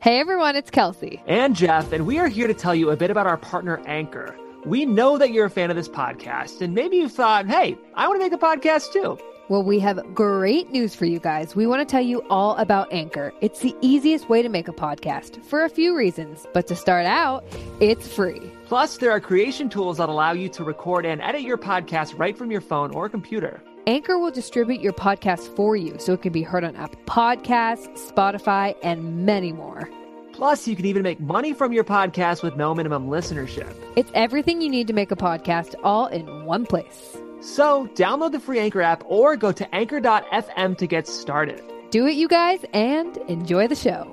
[0.00, 1.22] Hey everyone, it's Kelsey.
[1.26, 4.36] And Jeff, and we are here to tell you a bit about our partner Anchor.
[4.66, 8.06] We know that you're a fan of this podcast, and maybe you thought, hey, I
[8.08, 9.18] want to make a podcast too.
[9.48, 11.54] Well, we have great news for you guys.
[11.54, 13.32] We want to tell you all about Anchor.
[13.42, 17.04] It's the easiest way to make a podcast for a few reasons, but to start
[17.06, 17.44] out,
[17.80, 18.40] it's free.
[18.66, 22.36] Plus, there are creation tools that allow you to record and edit your podcast right
[22.36, 23.62] from your phone or computer.
[23.86, 28.10] Anchor will distribute your podcast for you so it can be heard on Apple Podcasts,
[28.10, 29.90] Spotify, and many more.
[30.32, 33.72] Plus, you can even make money from your podcast with no minimum listenership.
[33.94, 37.16] It's everything you need to make a podcast all in one place.
[37.40, 41.62] So, download the free Anchor app or go to anchor.fm to get started.
[41.90, 44.12] Do it, you guys, and enjoy the show.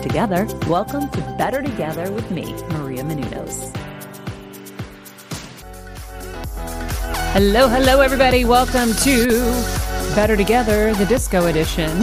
[0.00, 0.46] together.
[0.66, 3.74] Welcome to Better Together with me, Maria Menounos.
[7.32, 8.44] Hello, hello, everybody.
[8.44, 9.26] Welcome to
[10.14, 11.90] Better Together, the disco edition.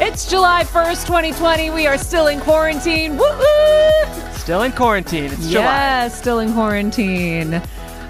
[0.00, 1.70] it's July 1st, 2020.
[1.70, 3.16] We are still in quarantine.
[3.16, 3.34] Woo!
[4.32, 5.32] Still in quarantine.
[5.32, 5.64] It's July.
[5.64, 7.62] yeah, still in quarantine.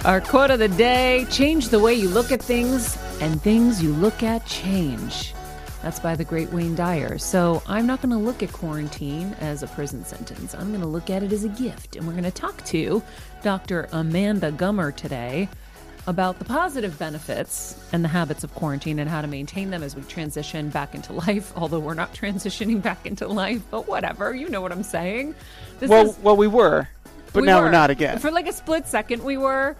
[0.05, 3.93] Our quote of the day change the way you look at things, and things you
[3.95, 5.35] look at change.
[5.85, 7.19] That's by the great Wayne Dyer.
[7.19, 10.55] So I'm not going to look at quarantine as a prison sentence.
[10.55, 11.97] I'm going to look at it as a gift.
[11.97, 13.03] And we're going to talk to
[13.43, 13.87] Dr.
[13.93, 15.47] Amanda Gummer today
[16.07, 19.95] about the positive benefits and the habits of quarantine and how to maintain them as
[19.95, 21.53] we transition back into life.
[21.55, 24.35] Although we're not transitioning back into life, but whatever.
[24.35, 25.35] You know what I'm saying.
[25.81, 26.89] This well, is, well, we were,
[27.35, 27.67] but we now were.
[27.67, 28.19] we're not again.
[28.21, 29.77] For like a split second, we were,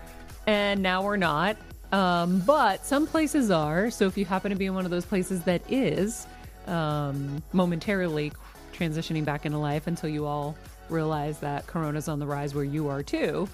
[0.47, 1.57] and now we're not.
[1.95, 3.89] Um, but some places are.
[3.89, 6.27] So if you happen to be in one of those places that is
[6.67, 8.33] um, momentarily
[8.73, 10.57] transitioning back into life until you all
[10.89, 13.49] realize that Corona's on the rise where you are too,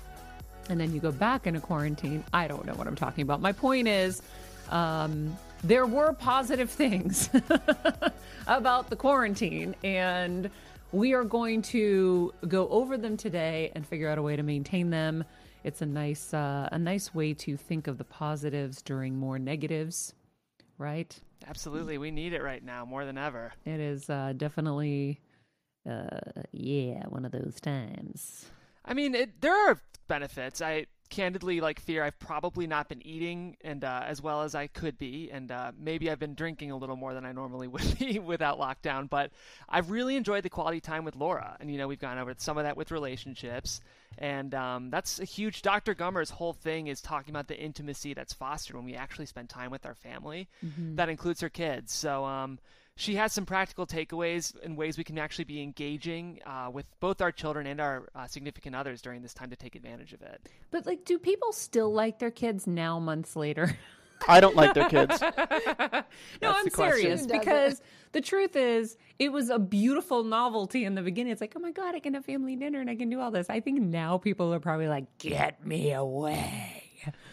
[0.70, 3.42] and then you go back into quarantine, I don't know what I'm talking about.
[3.42, 4.22] My point is,
[4.70, 7.28] um, there were positive things
[8.46, 10.48] about the quarantine, and
[10.92, 14.88] we are going to go over them today and figure out a way to maintain
[14.88, 15.26] them
[15.64, 20.14] it's a nice uh, a nice way to think of the positives during more negatives,
[20.78, 21.18] right?
[21.48, 23.52] Absolutely, we need it right now more than ever.
[23.64, 25.20] It is uh, definitely,
[25.88, 26.18] uh,
[26.52, 28.46] yeah, one of those times.
[28.84, 30.60] I mean, it, there are benefits.
[30.60, 34.68] I candidly like fear I've probably not been eating and uh, as well as I
[34.68, 37.98] could be, and uh, maybe I've been drinking a little more than I normally would
[37.98, 39.10] be without lockdown.
[39.10, 39.30] But
[39.68, 42.56] I've really enjoyed the quality time with Laura, and you know we've gone over some
[42.56, 43.80] of that with relationships,
[44.18, 45.62] and um, that's a huge.
[45.62, 45.94] Dr.
[45.94, 49.70] Gummer's whole thing is talking about the intimacy that's fostered when we actually spend time
[49.70, 50.48] with our family.
[50.64, 50.96] Mm-hmm.
[50.96, 51.92] That includes her kids.
[51.92, 52.58] So um,
[53.00, 57.22] she has some practical takeaways and ways we can actually be engaging uh, with both
[57.22, 60.48] our children and our uh, significant others during this time to take advantage of it.
[60.70, 63.76] But like, do people still like their kids now, months later?
[64.28, 65.18] I don't like their kids.
[65.22, 66.04] no, That's
[66.42, 67.80] I'm serious because
[68.12, 71.32] the truth is, it was a beautiful novelty in the beginning.
[71.32, 73.30] It's like, oh my god, I can have family dinner and I can do all
[73.30, 73.48] this.
[73.48, 76.84] I think now people are probably like, get me away.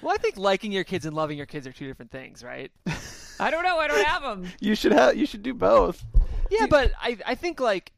[0.02, 2.72] Well, I think liking your kids and loving your kids are two different things, right?
[3.40, 3.78] I don't know.
[3.78, 4.52] I don't have them.
[4.60, 5.16] You should have.
[5.16, 6.04] You should do both.
[6.50, 7.92] Yeah, but I I think like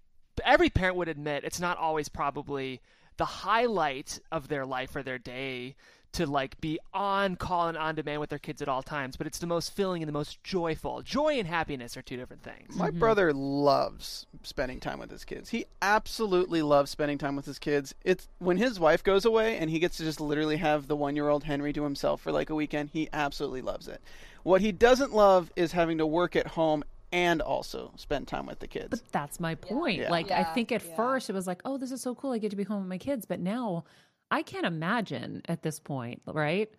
[0.44, 2.82] every parent would admit it's not always probably
[3.18, 5.76] the highlight of their life or their day
[6.12, 9.28] to like be on call and on demand with their kids at all times, but
[9.28, 11.02] it's the most filling and the most joyful.
[11.02, 12.76] Joy and happiness are two different things.
[12.76, 13.00] My mm-hmm.
[13.00, 15.50] brother loves spending time with his kids.
[15.50, 17.94] He absolutely loves spending time with his kids.
[18.04, 21.44] It's when his wife goes away and he gets to just literally have the one-year-old
[21.44, 22.90] Henry to himself for like a weekend.
[22.92, 24.02] He absolutely loves it.
[24.44, 28.60] What he doesn't love is having to work at home and also spend time with
[28.60, 28.90] the kids.
[28.90, 30.00] But that's my point.
[30.00, 30.12] Yeah.
[30.12, 30.96] Like, I think at yeah.
[30.96, 32.32] first it was like, oh, this is so cool.
[32.32, 33.26] I get to be home with my kids.
[33.26, 33.86] But now
[34.32, 36.70] I can't imagine at this point, right?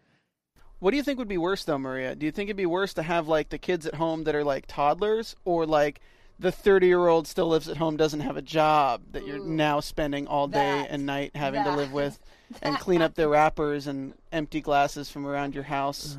[0.78, 2.14] What do you think would be worse though, Maria?
[2.14, 4.44] Do you think it'd be worse to have like the kids at home that are
[4.44, 6.00] like toddlers or like
[6.38, 10.48] the 30-year-old still lives at home doesn't have a job that you're now spending all
[10.48, 10.90] day That.
[10.90, 12.18] and night having to live with
[12.62, 16.16] and clean up their wrappers and empty glasses from around your house?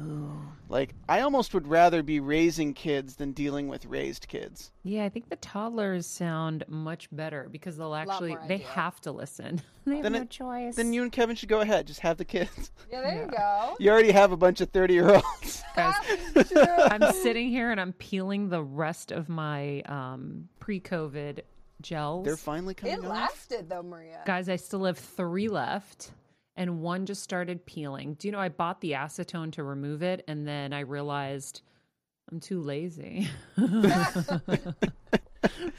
[0.70, 4.72] Like I almost would rather be raising kids than dealing with raised kids.
[4.84, 8.68] Yeah, I think the toddlers sound much better because they'll actually they ideal.
[8.70, 9.62] have to listen.
[9.86, 10.76] they have Then no it- choice.
[10.78, 12.72] Then you and Kevin should go ahead, just have the kids.
[12.92, 13.76] Yeah, there you go.
[13.80, 15.64] You already have a bunch of 30-year-olds.
[15.78, 15.96] Guys,
[16.92, 21.40] I'm sitting here and I'm peeling the rest of my um, pre-COVID
[21.82, 22.26] gels.
[22.26, 23.10] They're finally coming It off.
[23.10, 24.22] lasted though, Maria.
[24.26, 26.12] Guys, I still have three left,
[26.56, 28.16] and one just started peeling.
[28.16, 31.62] Do you know I bought the acetone to remove it, and then I realized
[32.32, 33.28] I'm too lazy.
[33.58, 33.64] so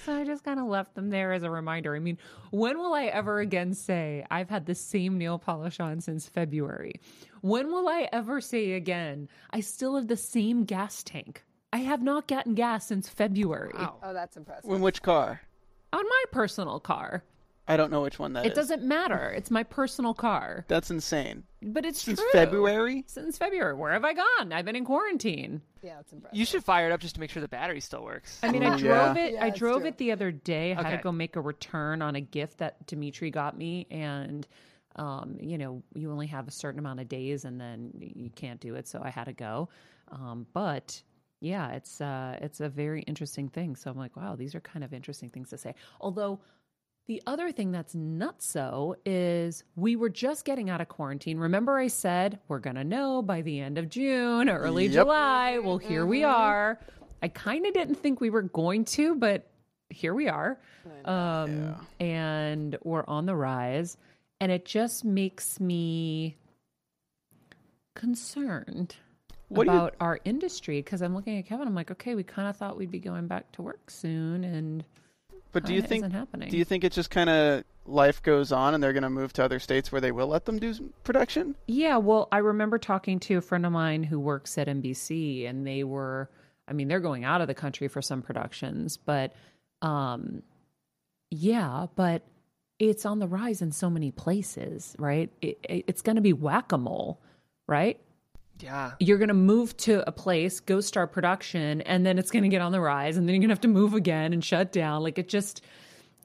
[0.08, 1.94] I just kind of left them there as a reminder.
[1.94, 2.18] I mean,
[2.50, 7.00] when will I ever again say I've had the same nail polish on since February?
[7.40, 11.44] When will I ever say again I still have the same gas tank?
[11.72, 13.96] I have not gotten gas since February Wow.
[14.02, 14.70] Oh, that's impressive.
[14.70, 15.40] In which car?
[15.94, 17.22] on my personal car.
[17.68, 18.56] I don't know which one that It is.
[18.56, 19.30] doesn't matter.
[19.30, 20.64] It's my personal car.
[20.66, 21.44] That's insane.
[21.62, 22.28] But it's Since true.
[22.32, 23.04] February?
[23.06, 23.74] Since February.
[23.74, 24.52] Where have I gone?
[24.52, 25.62] I've been in quarantine.
[25.80, 26.36] Yeah, it's impressive.
[26.36, 28.40] You should fire it up just to make sure the battery still works.
[28.42, 29.24] I mean, Ooh, I drove yeah.
[29.26, 29.32] it.
[29.34, 29.88] Yeah, I drove true.
[29.88, 30.72] it the other day.
[30.72, 30.96] I had Okay.
[30.96, 34.46] to go make a return on a gift that Dimitri got me, and
[34.96, 38.60] um, you know, you only have a certain amount of days, and then you can't
[38.60, 38.88] do it.
[38.88, 39.68] So I had to go.
[40.10, 41.00] Um, but
[41.40, 43.76] yeah, it's uh, it's a very interesting thing.
[43.76, 45.76] So I'm like, wow, these are kind of interesting things to say.
[46.00, 46.40] Although.
[47.08, 51.36] The other thing that's nuts nutso is we were just getting out of quarantine.
[51.38, 54.92] Remember, I said we're going to know by the end of June, or early Yep.
[54.92, 55.58] July.
[55.58, 56.78] Well, here we are.
[57.20, 59.50] I kind of didn't think we were going to, but
[59.90, 60.58] here we are.
[61.04, 63.96] Um, And we're on the rise.
[64.40, 66.36] And it just makes me
[67.94, 68.96] concerned
[69.48, 71.66] What do you- about our industry because I'm looking at Kevin.
[71.68, 74.44] I'm like, okay, we kind of thought we'd be going back to work soon.
[74.44, 74.84] And
[75.52, 76.10] But do you think
[76.48, 79.32] do you think it's just kind of life goes on and they're going to move
[79.34, 81.54] to other states where they will let them do production?
[81.66, 85.66] Yeah, well, I remember talking to a friend of mine who works at NBC, and
[85.66, 86.30] they were,
[86.66, 89.34] I mean, they're going out of the country for some productions, but,
[89.82, 90.42] um,
[91.30, 92.22] yeah, but
[92.78, 95.30] it's on the rise in so many places, right?
[95.40, 97.20] It, it, it's going to be whack a mole,
[97.66, 98.00] right?
[98.62, 98.92] Yeah.
[99.00, 102.48] You're going to move to a place, go start production, and then it's going to
[102.48, 104.72] get on the rise, and then you're going to have to move again and shut
[104.72, 105.02] down.
[105.02, 105.62] Like it just,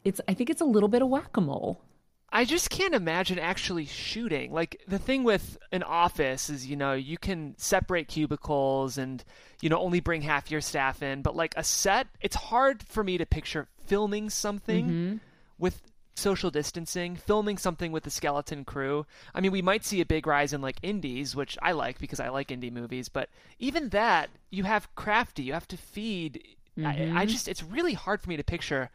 [0.04, 1.82] it's, I think it's a little bit of whack a mole.
[2.30, 4.52] I just can't imagine actually shooting.
[4.52, 9.24] Like the thing with an office is, you know, you can separate cubicles and,
[9.62, 13.04] you know, only bring half your staff in, but like a set, it's hard for
[13.04, 15.16] me to picture filming something mm-hmm.
[15.58, 15.82] with
[16.18, 19.06] social distancing, filming something with the skeleton crew.
[19.34, 22.20] I mean, we might see a big rise in like indies, which I like because
[22.20, 26.44] I like indie movies, but even that, you have crafty, you have to feed.
[26.78, 27.28] I, I mm-hmm.
[27.28, 28.90] just, it's really hard for me to picture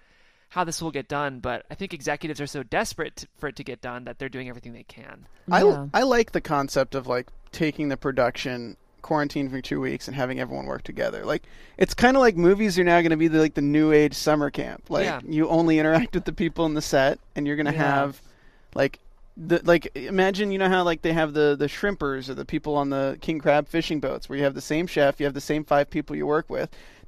[0.51, 3.57] how this will get done, but I think executives are so desperate to, for it
[3.57, 5.27] to get done that they're doing everything they can.
[5.49, 5.87] Yeah.
[5.95, 10.17] I I like the concept of like taking the production quarantine for two weeks and
[10.17, 11.25] having everyone work together.
[11.25, 11.43] Like
[11.77, 14.15] it's kind of like movies are now going to be the, like the new age
[14.15, 14.85] summer camp.
[14.89, 15.21] Like Yeah.
[15.27, 17.79] you only interact with the people in the set, and you're going to Yeah.
[17.79, 18.23] have
[18.75, 18.99] like
[19.37, 22.77] the like imagine you know how like they have the the shrimpers or the people
[22.77, 25.41] on the king crab fishing boats where you have the same chef, you have the
[25.41, 26.71] same five people you work with.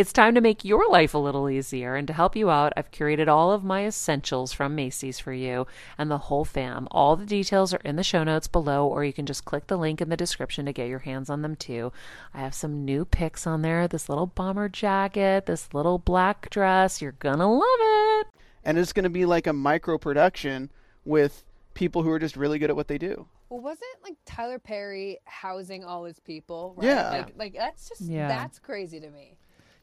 [0.00, 1.94] it's time to make your life a little easier.
[1.94, 5.66] And to help you out, I've curated all of my essentials from Macy's for you
[5.98, 6.88] and the whole fam.
[6.90, 9.76] All the details are in the show notes below, or you can just click the
[9.76, 11.92] link in the description to get your hands on them too.
[12.32, 17.02] I have some new picks on there this little bomber jacket, this little black dress.
[17.02, 18.28] You're gonna love it.
[18.64, 20.70] And it's gonna be like a micro production
[21.04, 23.26] with people who are just really good at what they do.
[23.50, 26.72] Well, wasn't like Tyler Perry housing all his people?
[26.78, 26.86] Right?
[26.86, 27.10] Yeah.
[27.10, 28.28] Like, like that's just Yeah.
[28.28, 29.36] that's crazy to me.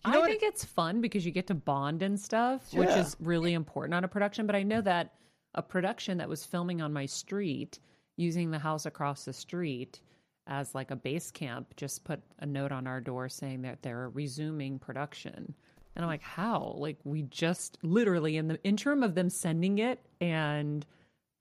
[0.05, 3.15] I know what think it's fun because you get to bond and stuff, which is
[3.19, 4.45] really important on a production.
[4.47, 5.13] But I know that
[5.55, 7.79] a production that was filming on my street
[8.15, 9.99] using the house across the street
[10.47, 14.09] as like a base camp just put a note on our door saying that they're
[14.09, 15.53] resuming production.
[15.95, 16.75] And I'm like, how?
[16.77, 20.85] Like we just literally in the interim of them sending it and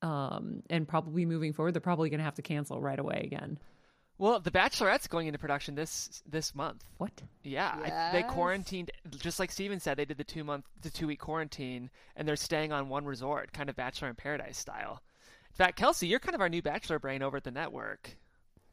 [0.02, 3.58] um and probably moving forward, they're probably gonna have to cancel right away again.
[4.18, 6.84] Well, The Bachelorette's going into production this this month.
[6.96, 7.22] What?
[7.42, 9.98] Yeah, I, they quarantined just like Steven said.
[9.98, 13.52] They did the two month, the two week quarantine, and they're staying on one resort,
[13.52, 15.02] kind of Bachelor in Paradise style.
[15.50, 18.16] In fact, Kelsey, you're kind of our new Bachelor brain over at the network.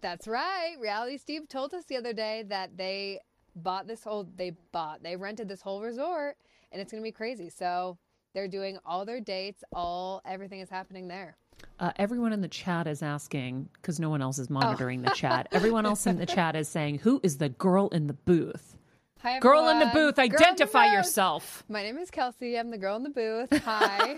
[0.01, 0.75] That's right.
[0.79, 3.19] Reality Steve told us the other day that they
[3.55, 6.35] bought this whole they bought they rented this whole resort
[6.71, 7.49] and it's going to be crazy.
[7.49, 7.97] So
[8.33, 11.37] they're doing all their dates, all everything is happening there.
[11.79, 15.47] Uh, everyone in the chat is asking because no one else is monitoring the chat.
[15.51, 18.77] Everyone else in the chat is saying, "Who is the girl in the booth?"
[19.21, 20.93] Hi, Girl in the booth, Girl in the identify booth.
[20.95, 21.63] yourself.
[21.69, 22.59] My name is Kelsey.
[22.59, 23.61] I'm the girl in the booth.
[23.63, 24.15] Hi.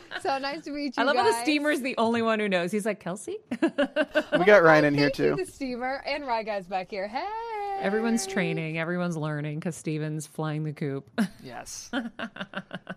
[0.22, 1.02] so nice to meet you.
[1.02, 1.40] I love how the guys.
[1.42, 2.70] steamer's the only one who knows.
[2.70, 3.38] He's like, Kelsey?
[3.62, 5.42] We got Ryan in here Thank you, too.
[5.42, 7.08] the steamer and Rye guys back here.
[7.08, 7.24] Hey.
[7.80, 11.08] everyone's training, everyone's learning because Steven's flying the coop.
[11.42, 11.88] Yes.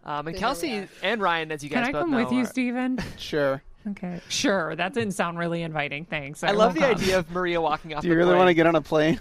[0.03, 2.41] um, and Kelsey and Ryan, as you guys Can I both come know, with you,
[2.41, 2.99] are- Steven?
[3.17, 3.61] Sure.
[3.87, 4.19] Okay.
[4.29, 4.75] Sure.
[4.75, 6.05] That didn't sound really inviting.
[6.05, 6.43] Thanks.
[6.43, 6.91] I love the come.
[6.91, 8.01] idea of Maria walking off.
[8.01, 8.37] Do you the really plane.
[8.39, 9.19] want to get on a plane?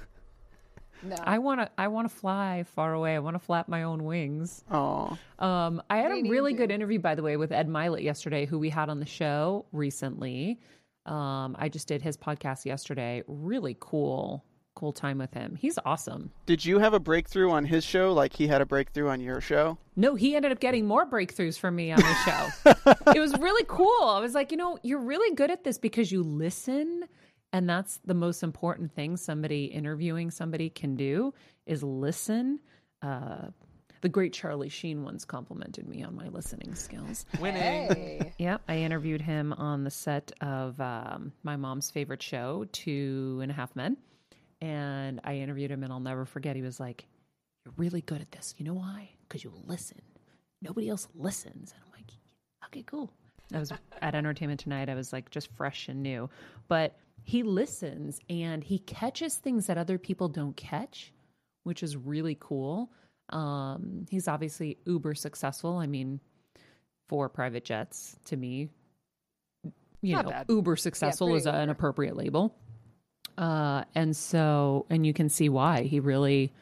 [1.03, 1.15] No.
[1.23, 1.71] I want to.
[1.79, 3.15] I want to fly far away.
[3.15, 4.65] I want to flap my own wings.
[4.71, 8.03] Oh, Um, I had We a really good interview, by the way, with Ed Mylett
[8.03, 10.59] yesterday, who we had on the show recently.
[11.07, 13.23] Um, I just did his podcast yesterday.
[13.29, 14.45] Really cool,
[14.79, 15.59] cool time with him.
[15.61, 16.31] He's awesome.
[16.47, 19.41] did you have a breakthrough on his show like he had a breakthrough on your
[19.41, 19.77] show?
[19.97, 22.95] No, he ended up getting more breakthroughs from me on the show.
[23.13, 24.05] it was really cool.
[24.05, 27.07] I was like, you know, you're really good at this because you listen.
[27.53, 31.35] And that's the most important thing somebody interviewing somebody can do
[31.67, 32.61] is listen.
[33.03, 33.49] Uh,
[34.01, 37.27] the great Charlie Sheen once complimented me on my listening skills.
[37.41, 37.63] Winning.
[37.63, 38.33] Hey.
[38.39, 43.51] Yep, I interviewed him on the set of um, my mom's favorite show, Two and
[43.51, 43.97] a Half Men.
[44.61, 46.57] And I interviewed him, and I'll never forget.
[46.57, 47.07] He was like,
[47.65, 48.55] You're really good at this.
[48.59, 49.11] You know why?
[49.29, 50.00] Because you listen.
[50.62, 51.73] Nobody else listens.
[51.73, 52.11] And I'm like,
[52.67, 53.12] Okay, cool.
[53.55, 53.73] I was
[54.03, 54.88] at Entertainment Tonight.
[54.88, 56.29] I was like just fresh and new.
[56.69, 61.12] But he listens and he catches things that other people don't catch,
[61.65, 62.91] which is really cool.
[63.31, 65.77] Um, he's obviously uber successful.
[65.79, 66.21] I mean,
[67.09, 68.69] for private jets to me
[70.03, 70.47] you Not know bad.
[70.49, 72.55] uber successful pretty is a- an appropriate label
[73.38, 76.52] uh and so and you can see why he really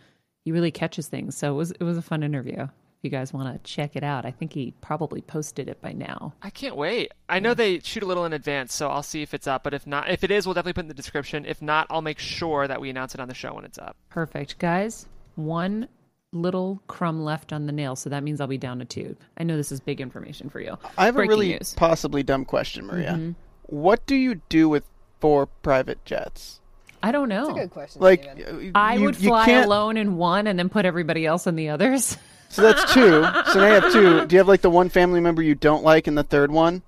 [0.44, 3.32] he really catches things so it was it was a fun interview if you guys
[3.32, 6.76] want to check it out i think he probably posted it by now I can't
[6.76, 7.12] wait.
[7.28, 9.64] I know they shoot a little in advance, so I'll see if it's up.
[9.64, 11.44] But if not, if it is, we'll definitely put it in the description.
[11.44, 13.96] If not, I'll make sure that we announce it on the show when it's up.
[14.10, 15.88] perfect guys one
[16.32, 19.42] little crumb left on the nail so that means i'll be down a tube i
[19.44, 21.74] know this is big information for you I have Breaking a really news.
[21.74, 23.12] possibly dumb question, Maria.
[23.12, 23.32] Mm-hmm.
[23.64, 24.84] What do you do with
[25.20, 26.60] four private jets?
[27.08, 28.02] I don't know That's a good question.
[28.02, 28.72] Like, Steven.
[28.74, 31.46] uh, i you- would you fly can't- alone in one and then put everybody else
[31.46, 32.16] in the others
[32.48, 33.22] So that's two.
[33.52, 34.24] so now you have two.
[34.26, 36.82] Do you have like the one family member you don't like and the third one?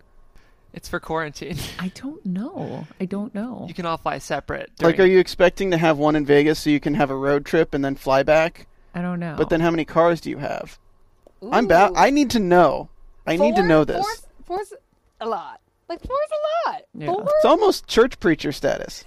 [0.72, 1.56] It's for quarantine.
[1.78, 4.70] i don't know i don't know you can all fly separate.
[4.80, 7.44] Like, are you expecting to have one in Vegas so you can have a road
[7.44, 8.66] trip and then fly back?
[8.94, 10.78] i don't know But then how many cars do you have?
[11.52, 12.88] I'm ba- I need to know.
[13.26, 14.04] I need to know this.
[14.46, 14.72] Four's, four's
[15.20, 15.60] a lot.
[15.88, 16.30] Like four's
[16.66, 16.82] a lot.
[16.94, 17.06] Yeah.
[17.06, 17.24] Four?
[17.36, 19.04] It's almost church preacher status.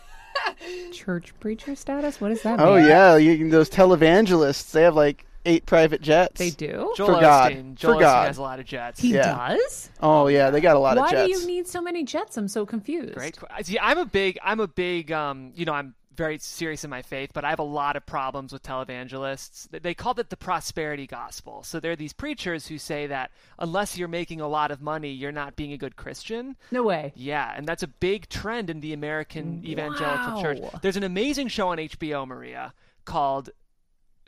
[0.92, 2.22] Church preacher status?
[2.22, 2.68] What does that mean?
[2.68, 4.72] Oh yeah, you, those televangelists.
[4.72, 6.38] They have like eight private jets.
[6.40, 6.94] They do?
[6.96, 7.52] Joel For God.
[7.54, 7.74] Osteen.
[7.80, 8.28] For Joel Osteen God.
[8.28, 9.00] has a lot of jets.
[9.00, 9.36] He Yeah.
[9.58, 9.90] does?
[10.02, 11.28] Oh yeah, they got a lot Why of jets.
[11.34, 12.38] do you need so many jets?
[12.38, 13.16] I'm so confused.
[13.16, 13.38] Great.
[13.64, 17.02] See, I'm a big, I'm a big, um, you know, I'm very serious in my
[17.02, 19.70] faith, but I have a lot of problems with televangelists.
[19.70, 21.64] They- They called it the prosperity gospel.
[21.64, 25.10] So there are these preachers who say that unless you're making a lot of money,
[25.12, 26.58] you're not being a good Christian.
[26.72, 27.14] No way.
[27.16, 30.60] Yeah, and that's a big trend in the American mm, evangelical church.
[30.82, 32.74] There's an amazing show on HBO, Maria,
[33.06, 33.50] called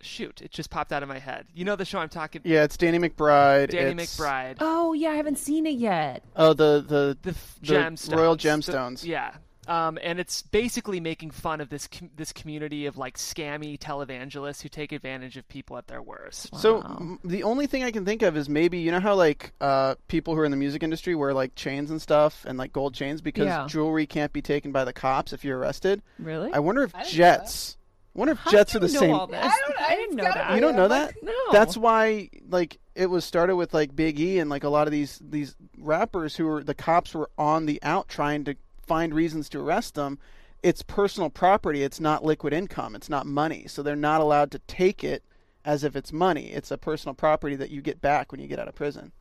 [0.01, 1.47] shoot, it just popped out of my head.
[1.53, 3.69] You know the show I'm talking Yeah, it's Danny McBride.
[3.69, 4.57] Danny it's, McBride.
[4.59, 6.23] Oh, yeah, I haven't seen it yet.
[6.35, 9.05] Oh, the the the, f- the gemstones, Royal The- Gemstones.
[9.05, 9.35] yeah,
[9.67, 14.61] um, and it's basically making fun of this com- this community of like scammy televangelists
[14.61, 16.55] who take advantage of people at their worst.
[16.57, 19.53] So m- the only thing I can think of is maybe you know how like
[19.61, 22.73] uh, people who are in the music industry wear like chains and stuff and like
[22.73, 23.65] gold chains because Yeah.
[23.67, 26.01] jewelry can't be taken by the cops if you're arrested.
[26.19, 26.51] Really?
[26.53, 27.75] I wonder if I didn't
[28.15, 29.11] I wonder if How jets are the same.
[29.11, 29.27] all?
[29.33, 30.53] I don't- I didn't know gotta that.
[30.55, 31.07] You don't know that?
[31.07, 31.33] like- No.
[31.51, 34.91] That's why like it was started with like Big E and like a lot of
[34.91, 38.55] these these rappers who were the cops were on the out trying to
[38.85, 40.19] find reasons to arrest them.
[40.61, 41.83] It's personal property.
[41.83, 42.95] It's not liquid income.
[42.95, 43.65] It's not money.
[43.67, 45.23] So they're not allowed to take it
[45.65, 46.51] as if it's money.
[46.51, 49.11] It's a personal property that you get back when you get out of prison.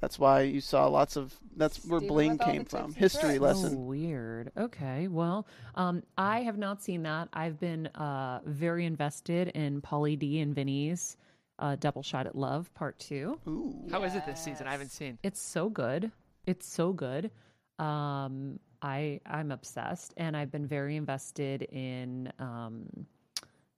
[0.00, 1.34] That's why you saw lots of.
[1.56, 2.92] That's where bling came from.
[2.94, 3.40] History tricks.
[3.40, 3.86] Oh, lesson.
[3.86, 4.50] weird.
[4.56, 5.08] Okay.
[5.08, 7.28] Well, um, I have not seen that.
[7.32, 11.16] I've been uh, very invested in Pauly D and Vinny's
[11.60, 13.38] uh, Double Shot at Love Part Two.
[13.48, 13.74] Ooh.
[13.90, 14.66] How is it this season?
[14.66, 15.16] I haven't seen.
[15.22, 16.10] It's so good.
[16.44, 17.30] It's so good.
[17.78, 22.86] Um, I I'm obsessed, and I've been very invested in um,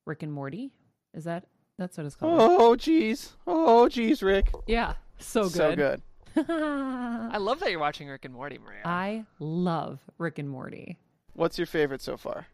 [0.05, 0.71] Rick and Morty.
[1.15, 1.45] Is that
[1.79, 2.41] that's what it's called?
[2.41, 3.31] Oh jeez.
[3.47, 4.50] Oh jeez, Rick.
[4.67, 5.53] Yeah, so good.
[5.53, 6.03] So good.
[6.49, 8.83] I love that you're watching Rick and Morty, Maria.
[8.85, 10.99] I love Rick and Morty.
[11.33, 12.47] What's your favorite so far?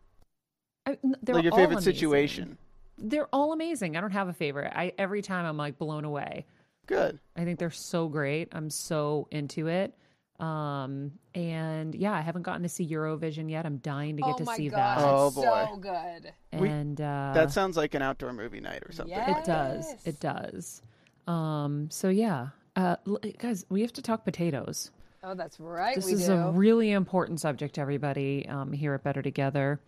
[0.87, 1.95] I, n- they're like your all favorite amazing.
[1.95, 2.59] situation.
[2.99, 3.97] They're all amazing.
[3.97, 4.73] I don't have a favorite.
[4.75, 6.47] I every time I'm like blown away.
[6.87, 7.19] Good.
[7.37, 8.49] I think they're so great.
[8.53, 9.95] I'm so into it.
[10.43, 13.65] Um and yeah, I haven't gotten to see Eurovision yet.
[13.65, 14.99] I'm dying to get oh to see God, that.
[14.99, 15.67] Oh, it's boy.
[15.71, 16.33] so good.
[16.61, 19.17] We- And uh That sounds like an outdoor movie night or something.
[19.17, 19.39] Yeah.
[19.39, 19.95] it does.
[20.05, 20.83] It does.
[21.29, 22.49] Um so yeah.
[22.75, 22.97] Uh
[23.39, 24.91] guys, we have to talk potatoes.
[25.23, 25.95] Oh, that's right.
[25.95, 26.33] This we is do.
[26.33, 29.81] a really important subject everybody um here at Better Together.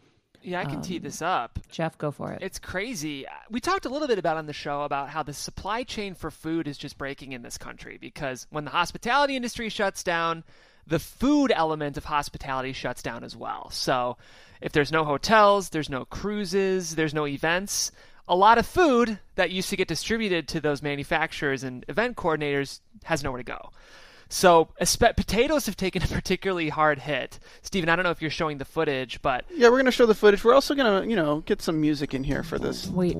[0.44, 1.59] Yeah, I can um, tee this up.
[1.70, 2.42] Jeff, go for it.
[2.42, 3.26] It's crazy.
[3.50, 6.30] We talked a little bit about on the show about how the supply chain for
[6.30, 10.44] food is just breaking in this country because when the hospitality industry shuts down,
[10.87, 13.70] the food element of hospitality shuts down as well.
[13.70, 14.18] So,
[14.61, 17.90] if there's no hotels, there's no cruises, there's no events,
[18.28, 22.80] a lot of food that used to get distributed to those manufacturers and event coordinators
[23.04, 23.70] has nowhere to go.
[24.35, 24.66] So,
[25.16, 27.38] potatoes have taken a particularly hard hit.
[27.62, 30.14] Steven, I don't know if you're showing the footage, but Yeah, we're gonna show the
[30.14, 30.42] footage.
[30.42, 33.16] We're also gonna, you know, get some music in here for this Wait,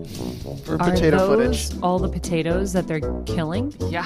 [0.65, 1.83] for are potato those footage.
[1.85, 3.73] all the potatoes that they're killing?
[3.91, 4.05] yeah,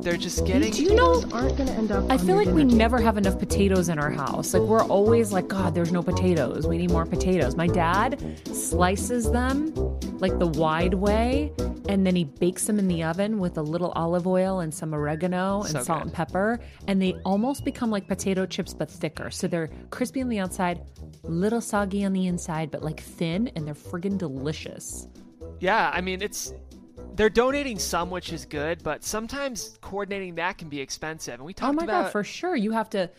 [0.00, 0.72] they're just getting.
[0.72, 2.10] Do you know aren't going to end up.
[2.10, 2.74] I feel like we table.
[2.74, 4.54] never have enough potatoes in our house.
[4.54, 6.66] Like we're always like, God, there's no potatoes.
[6.66, 7.54] We need more potatoes.
[7.54, 8.18] My dad
[8.54, 9.74] slices them
[10.20, 11.52] like the wide way,
[11.88, 14.94] and then he bakes them in the oven with a little olive oil and some
[14.94, 16.06] oregano and So salt good.
[16.06, 16.29] and pepper,
[16.86, 19.30] and they almost become like potato chips but thicker.
[19.30, 20.80] So they're crispy on the outside,
[21.22, 25.08] little soggy on the inside, but like thin, and they're friggin' delicious.
[25.60, 26.52] Yeah, I mean it's
[27.14, 31.34] they're donating some, which is good, but sometimes coordinating that can be expensive.
[31.34, 32.56] And we oh talked Oh my about god, for sure.
[32.56, 33.10] You have to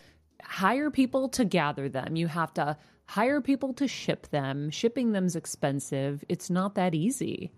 [0.41, 2.15] hire people to gather them.
[2.15, 4.69] You have to hire people to ship them.
[4.69, 6.23] Shipping them's expensive.
[6.29, 7.51] It's not that easy.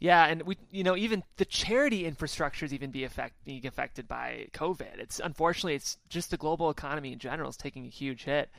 [0.00, 4.08] Yeah, and we you know even the charity infrastructure is even be affect, being affected
[4.08, 4.98] by COVID.
[4.98, 8.50] It's unfortunately it's just the global economy in general is taking a huge hit.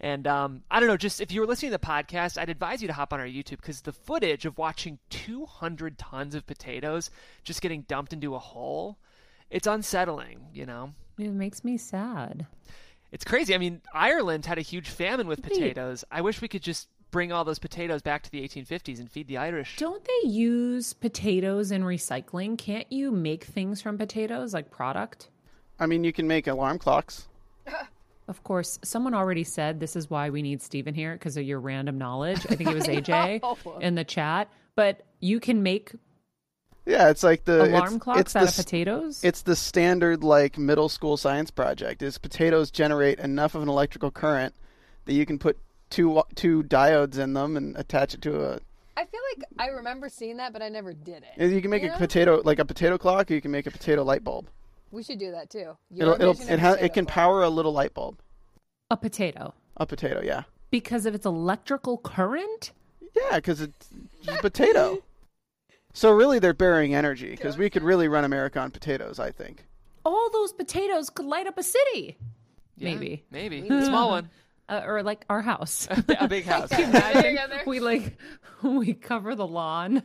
[0.00, 2.80] And um, I don't know, just if you were listening to the podcast, I'd advise
[2.80, 7.10] you to hop on our YouTube because the footage of watching 200 tons of potatoes
[7.42, 8.98] just getting dumped into a hole,
[9.50, 10.94] it's unsettling, you know?
[11.18, 12.46] It makes me sad.
[13.10, 13.54] It's crazy.
[13.54, 16.04] I mean, Ireland had a huge famine with potatoes.
[16.12, 19.28] I wish we could just bring all those potatoes back to the 1850s and feed
[19.28, 19.76] the Irish.
[19.76, 22.58] Don't they use potatoes in recycling?
[22.58, 25.28] Can't you make things from potatoes like product?
[25.80, 27.28] I mean, you can make alarm clocks.
[28.28, 31.60] Of course, someone already said this is why we need Steven here because of your
[31.60, 32.40] random knowledge.
[32.50, 34.50] I think it was AJ in the chat.
[34.76, 35.92] But you can make
[36.84, 39.24] Yeah, it's like the alarm it's, clocks it's out the, of potatoes.
[39.24, 42.02] It's the standard like middle school science project.
[42.02, 44.54] Is potatoes generate enough of an electrical current
[45.06, 45.56] that you can put
[45.90, 48.60] two two diodes in them and attach it to a.
[48.96, 51.50] I feel like I remember seeing that, but I never did it.
[51.52, 51.94] You can make Yeah.
[51.94, 54.48] a potato like a potato clock, or you can make a potato light bulb.
[54.90, 55.76] We should do that too.
[55.96, 57.14] It'll, it'll it of has it can clock.
[57.14, 58.18] power a little light bulb.
[58.90, 59.54] a potato.
[59.76, 60.42] A potato, yeah.
[60.70, 62.72] Because of its electrical current?
[63.14, 63.88] Yeah, because it's
[64.22, 65.02] just potato.
[65.94, 69.18] So really, they're burying energy because we could really run America on potatoes.
[69.20, 69.64] I think.
[70.04, 72.16] All those potatoes could light up a city.
[72.76, 73.24] Yeah, Maybe.
[73.30, 74.30] maybe a small one,
[74.68, 75.88] Uh, or like our house.
[76.20, 76.70] a big house.
[76.72, 78.18] Imagine we like
[78.62, 80.02] we cover the lawn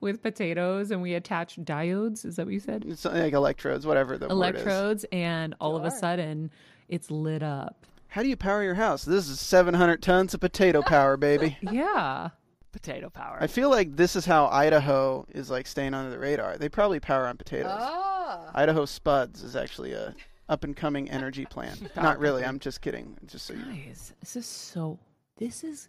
[0.00, 2.24] with potatoes and we attach diodes.
[2.24, 2.84] Is that what you said?
[2.88, 4.62] It's like electrodes, whatever the word is.
[4.62, 6.50] Electrodes, and all of a sudden
[6.88, 7.84] it's lit up.
[8.08, 9.04] How do you power your house?
[9.04, 11.58] This is 700 tons of potato power, baby.
[11.60, 12.30] Yeah.
[12.72, 13.36] Potato power.
[13.40, 16.56] I feel like this is how Idaho is like staying under the radar.
[16.56, 17.78] They probably power on potatoes.
[17.78, 18.50] Oh.
[18.54, 20.14] Idaho Spuds is actually a
[20.48, 21.76] up and coming energy plan.
[21.96, 22.44] Not really.
[22.44, 23.16] I'm just kidding.
[23.26, 23.64] Just so you.
[23.64, 24.98] Guys, this is so.
[25.36, 25.88] This is.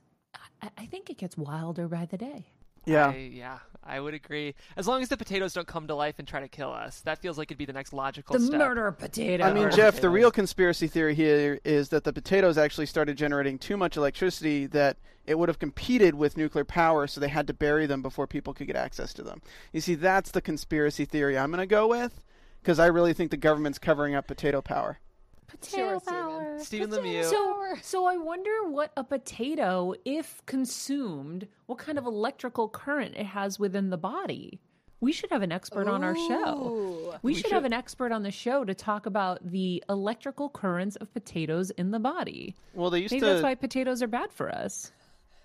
[0.62, 2.46] I, I think it gets wilder by the day.
[2.86, 3.10] Yeah.
[3.10, 4.56] I, yeah, I would agree.
[4.78, 7.20] As long as the potatoes don't come to life and try to kill us, that
[7.20, 8.60] feels like it'd be the next logical The step.
[8.60, 9.43] murder potato.
[9.43, 13.17] I mean, Murder Jeff, the real conspiracy theory here is that the potatoes actually started
[13.17, 17.48] generating too much electricity that it would have competed with nuclear power, so they had
[17.48, 19.41] to bury them before people could get access to them.
[19.74, 22.24] You see, that's the conspiracy theory I'm going to go with
[22.67, 24.99] because I really think the government's covering up potato power.
[25.47, 26.58] potato Sure, power.
[26.60, 27.23] Stephen Lemieux.
[27.23, 33.25] So, so I wonder what a potato, if consumed, what kind of electrical current it
[33.25, 34.60] has within the body.
[34.99, 36.67] We should have an expert on our show.
[36.67, 37.13] Ooh.
[37.21, 41.13] We, should, have an expert on the show to talk about the electrical currents of
[41.13, 42.53] potatoes in the body.
[42.73, 43.25] Well, they used Maybe to.
[43.27, 44.91] that's why potatoes are bad for us.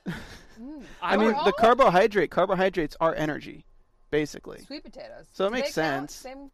[0.08, 0.82] Mm.
[1.02, 3.64] I mean, the carbohydrate carbohydrates are energy,
[4.10, 4.58] basically.
[4.62, 5.26] Sweet potatoes.
[5.32, 6.10] So it Do makes they count?
[6.10, 6.14] sense.
[6.14, 6.50] Same.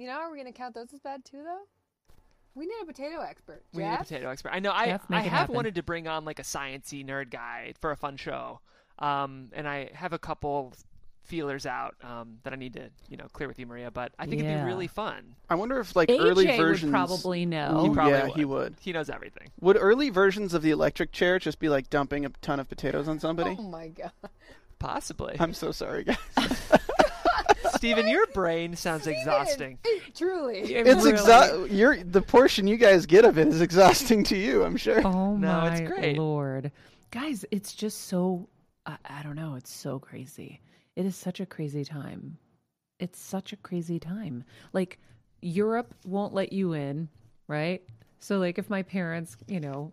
[0.00, 1.60] You know, are we going to count those as bad too, though?
[2.54, 3.62] We need a potato expert.
[3.74, 4.48] We need a potato expert.
[4.50, 4.72] I know.
[4.72, 5.54] I Jeff, I have happen.
[5.54, 8.60] wanted to bring on like a sciency nerd guy for a fun show,
[8.98, 10.72] um, and I have a couple
[11.24, 13.90] feelers out um, that I need to you know clear with you, Maria.
[13.90, 15.36] But I think it'd be really fun.
[15.50, 16.90] I wonder if like AJ early would versions.
[16.90, 17.82] probably know.
[17.82, 18.36] He He probably yeah, would.
[18.36, 18.76] he would.
[18.80, 19.50] He knows everything.
[19.60, 23.06] Would early versions of the electric chair just be like dumping a ton of potatoes
[23.06, 23.54] on somebody?
[23.58, 24.12] Oh my god.
[24.78, 25.36] Possibly.
[25.38, 26.16] I'm so sorry, guys.
[27.80, 29.78] Steven, your brain sounds exhausting.
[30.14, 30.58] Truly.
[30.58, 31.12] It's Really?
[31.12, 34.64] exha- You're the portion you guys get of it is exhausting to you.
[34.64, 35.00] I'm sure.
[35.06, 36.18] Oh No, my it's great.
[36.18, 36.70] lord,
[37.10, 37.46] guys!
[37.50, 38.46] It's just so
[38.84, 39.54] I, I don't know.
[39.54, 40.60] It's so crazy.
[40.94, 42.36] It is such a crazy time.
[42.98, 44.44] It's such a crazy time.
[44.74, 44.98] Like
[45.40, 47.08] Europe won't let you in,
[47.48, 47.82] right?
[48.18, 49.90] So like if my parents, you know,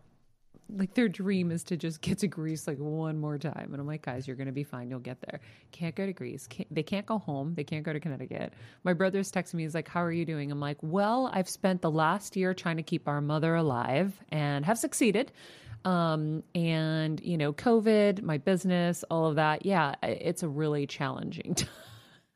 [0.69, 3.87] like their dream is to just get to Greece like one more time, and I'm
[3.87, 4.89] like, guys, you're gonna be fine.
[4.89, 5.39] You'll get there.
[5.71, 6.47] Can't go to Greece.
[6.47, 7.53] Can't, they can't go home.
[7.55, 8.53] They can't go to Connecticut.
[8.83, 9.63] My brother's texting me.
[9.63, 12.77] He's like, "How are you doing?" I'm like, "Well, I've spent the last year trying
[12.77, 15.31] to keep our mother alive and have succeeded."
[15.85, 19.65] Um, and you know, COVID, my business, all of that.
[19.65, 21.69] Yeah, it's a really challenging time.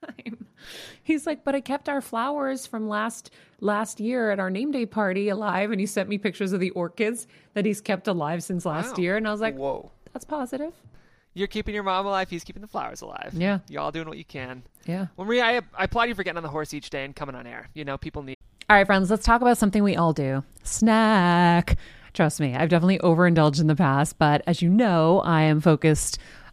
[1.04, 4.86] He's like, but I kept our flowers from last last year at our name day
[4.86, 8.66] party alive, and he sent me pictures of the orchids that he's kept alive since
[8.66, 9.02] last Wow.
[9.04, 9.92] year, and I was like, Whoa.
[10.14, 10.74] that's positive.
[11.34, 12.30] You're keeping your mom alive.
[12.30, 13.34] He's keeping the flowers alive.
[13.34, 13.60] Yeah.
[13.70, 14.64] You're all doing what you can.
[14.86, 15.08] Yeah.
[15.16, 17.36] Well, Maria, I, I applaud you for getting on the horse each day and coming
[17.36, 17.70] on air.
[17.74, 18.36] You know, people need.
[18.70, 21.78] All right, friends, let's talk about something we all do snack.
[22.14, 26.18] Trust me, I've definitely overindulged in the past, but as you know, I am focused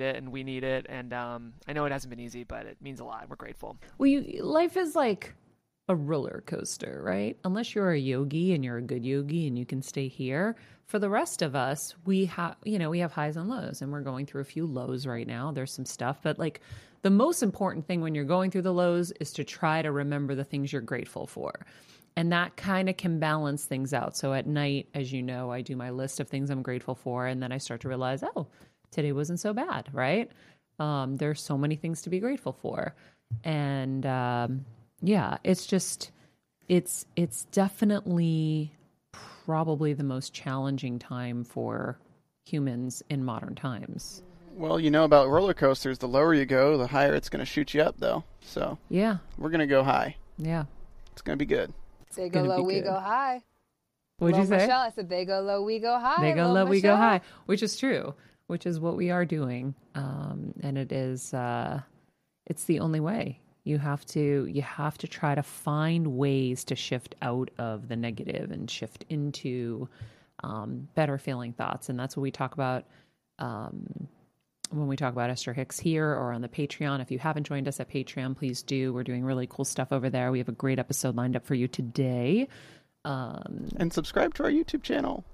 [0.00, 0.86] It and we need it.
[0.88, 3.28] And um, I know it hasn't been easy, but it means a lot.
[3.28, 3.76] We're grateful.
[3.98, 5.34] Well, you, life is like
[5.88, 7.36] a roller coaster, right?
[7.44, 10.56] Unless you're a yogi and you're a good yogi and you can stay here.
[10.86, 13.90] For the rest of us, we have, you know, we have highs and lows, and
[13.90, 15.50] we're going through a few lows right now.
[15.50, 16.60] There's some stuff, but like
[17.02, 20.34] the most important thing when you're going through the lows is to try to remember
[20.34, 21.66] the things you're grateful for.
[22.14, 24.16] And that kind of can balance things out.
[24.16, 27.26] So at night, as you know, I do my list of things I'm grateful for,
[27.26, 28.48] and then I start to realize, oh,
[28.92, 30.30] today wasn't so bad, right?
[30.78, 32.94] Um, there's so many things to be grateful for,
[33.42, 34.64] and um,
[35.00, 36.12] yeah, it's just
[36.68, 38.72] it's it's definitely
[39.44, 41.98] probably the most challenging time for
[42.44, 44.22] humans in modern times.
[44.54, 45.98] Well, you know about roller coasters.
[45.98, 48.22] The lower you go, the higher it's going to shoot you up, though.
[48.42, 50.16] So Yeah, we're going to go high.
[50.38, 50.64] Yeah.
[51.12, 51.72] It's gonna be good.
[52.16, 52.84] They go gonna low, we good.
[52.84, 53.42] go high.
[54.18, 54.56] What'd you say?
[54.56, 54.80] Michelle.
[54.80, 56.22] I said they go low, we go high.
[56.22, 58.14] they go Lil low, we go high, which is true,
[58.46, 59.74] which is what we are doing.
[59.94, 61.80] Um, and it is, uh,
[62.46, 63.40] it's the only way.
[63.64, 67.96] You have to, you have to try to find ways to shift out of the
[67.96, 69.88] negative and shift into
[70.42, 71.88] um, better feeling thoughts.
[71.88, 72.84] And that's what we talk about
[73.38, 74.08] um,
[74.70, 77.00] when we talk about Esther Hicks here or on the Patreon.
[77.00, 78.92] If you haven't joined us at Patreon, please do.
[78.92, 80.32] We're doing really cool stuff over there.
[80.32, 82.48] We have a great episode lined up for you today.
[83.04, 85.24] Um, And subscribe to our YouTube channel.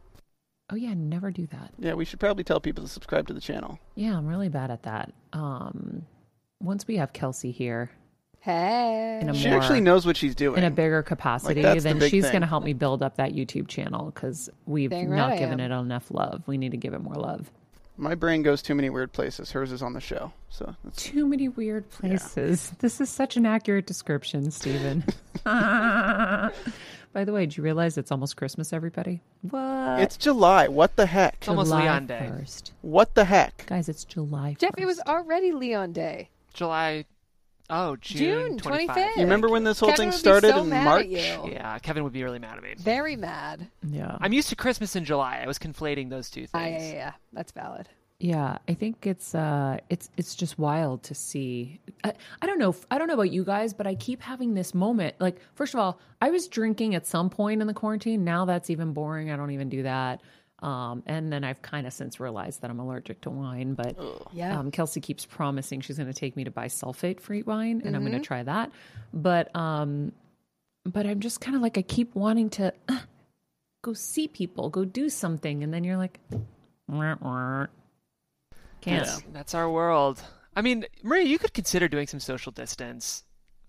[0.70, 1.72] Oh yeah, never do that.
[1.78, 3.78] Yeah, we should probably tell people to subscribe to the channel.
[3.94, 5.12] Yeah, I'm really bad at that.
[5.32, 6.02] Um,
[6.60, 7.90] once we have Kelsey here
[8.40, 9.18] Hey.
[9.20, 10.58] in a She more actually knows what she's doing.
[10.58, 13.16] in a bigger capacity, that's the then big she's going to help me build up
[13.16, 16.42] that YouTube channel because we've Dang not right given it enough love.
[16.46, 17.50] We need to give it more love.
[18.00, 19.50] My brain goes too many weird places.
[19.50, 22.70] Hers is on the show, so that's, Too many weird places.
[22.78, 25.02] This is such an accurate description, Stephen.
[25.44, 29.20] By the way, did you realize it's almost Christmas, everybody?
[29.42, 30.00] What?
[30.00, 30.68] it's July.
[30.68, 31.38] What the heck?
[31.40, 32.30] It's almost July Leon Day.
[32.30, 32.70] 1st.
[32.82, 33.66] What the heck?
[33.66, 34.58] Guys, it's July 1st.
[34.58, 36.28] Jeff, it was already Leon Day.
[36.54, 37.04] July.
[37.70, 39.16] Oh, June June, 25th.
[39.16, 41.00] You remember when this whole Kevin thing would be started so in mad March?
[41.04, 41.52] At you.
[41.52, 42.74] Yeah, Kevin would be really mad at me.
[42.78, 43.68] Very mad.
[43.86, 44.16] Yeah.
[44.20, 45.40] I'm used to Christmas in July.
[45.42, 46.82] I was conflating those two Ah, things.
[46.82, 47.12] yeah, yeah, yeah.
[47.32, 47.88] That's valid.
[48.20, 51.78] Yeah, I think it's uh it's it's just wild to see.
[52.02, 54.54] I, I don't know if, I don't know about you guys, but I keep having
[54.54, 55.14] this moment.
[55.20, 58.24] Like first of all, I was drinking at some point in the quarantine.
[58.24, 59.30] Now that's even boring.
[59.30, 60.20] I don't even do that.
[60.60, 63.96] Um and then I've kind of since realized that I'm allergic to wine, but
[64.32, 64.58] Yeah.
[64.58, 68.02] um, Kelsey keeps promising she's going to take me to buy sulfate-free wine, and I'm
[68.02, 68.10] Mm-hmm.
[68.10, 68.72] going to try that.
[69.12, 70.12] But um,
[70.84, 72.98] but I'm just kind of like I keep wanting to uh,
[73.82, 76.18] go see people, go do something, and then you're like,
[76.88, 77.66] "Wah, wah."
[78.80, 79.06] can't.
[79.06, 79.16] Yeah.
[79.32, 80.22] That's our world.
[80.56, 83.24] I mean, Maria, you could consider doing some social distance,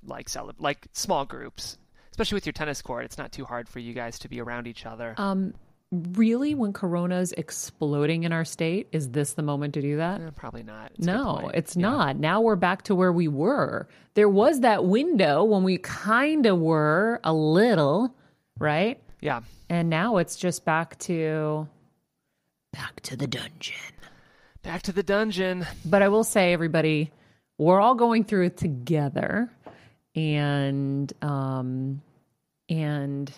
[0.06, 1.78] like cele- like small groups,
[2.12, 3.06] especially with your tennis court.
[3.06, 5.14] It's not too hard for you guys to be around each other.
[5.18, 5.54] Um,
[5.92, 10.22] really, when Corona's exploding in our state, is this the moment to do that?
[10.22, 10.92] Eh, probably not.
[10.96, 11.82] It's No, it's Yeah.
[11.82, 12.18] not.
[12.18, 13.88] Now we're back to where we were.
[14.14, 18.14] There was that window when we kind of were a little,
[18.60, 19.02] right?
[19.22, 19.42] Yeah.
[19.70, 21.68] And now it's just back to
[22.74, 23.76] back to the dungeon.
[24.62, 25.66] Back to the dungeon.
[25.86, 27.12] But I will say, everybody,
[27.58, 29.50] we're all going through it together,
[30.16, 32.02] and um,
[32.70, 33.32] and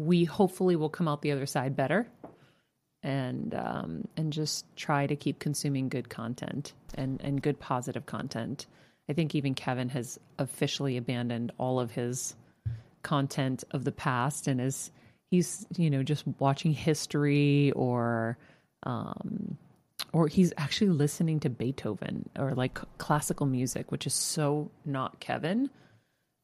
[0.00, 2.06] we hopefully will come out the other side better,
[3.02, 8.66] and um, and just try to keep consuming good content and and good positive content.
[9.08, 12.34] I think even Kevin has officially abandoned all of his
[13.02, 14.90] content of the past and is
[15.30, 18.38] he's you know just watching history or
[18.84, 19.58] um
[20.12, 25.70] or he's actually listening to Beethoven or like classical music, which is so not Kevin,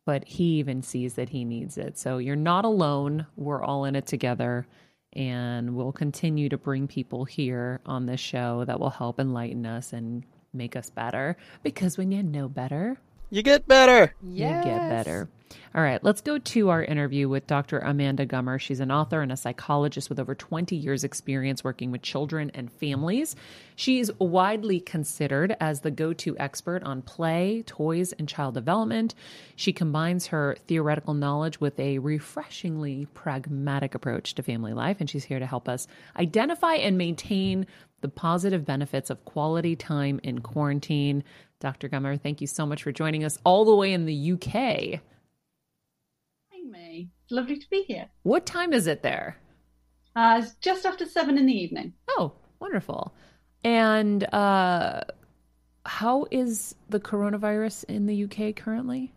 [0.07, 1.99] but he even sees that he needs it.
[1.99, 3.27] So you're not alone.
[3.37, 4.66] We're all in it together.
[5.12, 9.92] And we'll continue to bring people here on this show that will help enlighten us
[9.92, 11.37] and make us better.
[11.62, 12.99] Because when you know better,
[13.30, 14.14] You get better.
[14.22, 14.64] Yes.
[14.64, 15.28] you get better.
[15.76, 17.80] All right, let's go to our interview with Dr.
[17.80, 18.58] Amanda Gummer.
[18.58, 22.72] She's an author and a psychologist with over 20 years' experience working with children and
[22.72, 23.36] families.
[23.74, 29.14] She is widely considered as the go to expert on play, toys, and child development.
[29.54, 35.24] She combines her theoretical knowledge with a refreshingly pragmatic approach to family life, and she's
[35.24, 35.86] here to help us
[36.18, 37.66] identify and maintain
[38.00, 41.24] the positive benefits of quality time in quarantine.
[41.61, 41.88] Dr.
[41.88, 45.00] Gummer, thank you so much for joining us all the way in the UK.
[46.70, 47.11] me.
[47.22, 48.09] It's lovely to be here.
[48.22, 49.38] What time is it there?
[50.14, 51.92] Uh, it's just after seven in the evening.
[52.09, 53.14] Oh, wonderful.
[53.64, 55.02] And uh,
[55.85, 59.12] how is the coronavirus in the UK currently?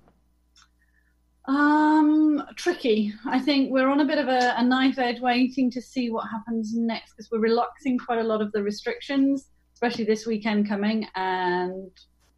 [1.50, 3.12] Um, tricky.
[3.26, 6.30] I think we're on a bit of a, a knife edge waiting to see what
[6.30, 11.08] happens next because we're relaxing quite a lot of the restrictions, especially this weekend coming,
[11.16, 11.90] and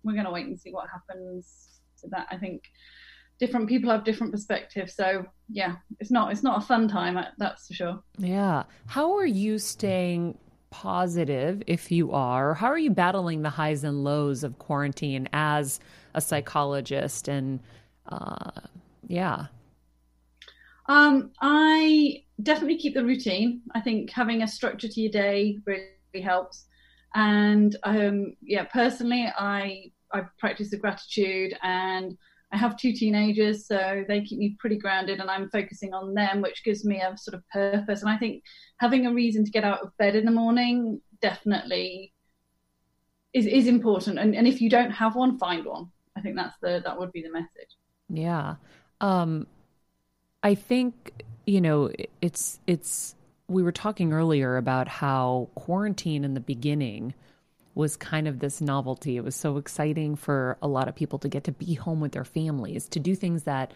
[0.03, 2.27] we're going to wait and see what happens to that.
[2.31, 2.63] I think
[3.37, 7.25] different people have different perspectives, so yeah, it's not it's not a fun time, uh,
[7.37, 8.03] that's for sure.
[8.17, 8.63] Yeah.
[8.85, 10.37] How are you staying
[10.69, 12.53] positive if you are?
[12.53, 15.81] How are you battling the highs and lows of quarantine as
[16.13, 17.27] a psychologist?
[17.27, 17.59] And
[18.07, 18.51] uh,
[19.11, 19.47] yeah.
[20.87, 23.61] Um, I definitely keep the routine.
[23.75, 26.65] I think having a structure to your day really helps.
[27.13, 32.17] And um, yeah, personally, I I practice the gratitude, and
[32.53, 36.41] I have two teenagers, so they keep me pretty grounded, and I'm focusing on them,
[36.41, 38.01] which gives me a sort of purpose.
[38.01, 38.43] And I think
[38.77, 42.13] having a reason to get out of bed in the morning definitely
[43.33, 44.19] is is important.
[44.19, 45.91] And and if you don't have one, find one.
[46.15, 47.75] I think that's the that would be the message.
[48.09, 48.55] Yeah.
[49.01, 49.47] Um,
[50.43, 53.15] I think you know it's it's.
[53.47, 57.13] We were talking earlier about how quarantine in the beginning
[57.75, 59.17] was kind of this novelty.
[59.17, 62.13] It was so exciting for a lot of people to get to be home with
[62.13, 63.73] their families, to do things that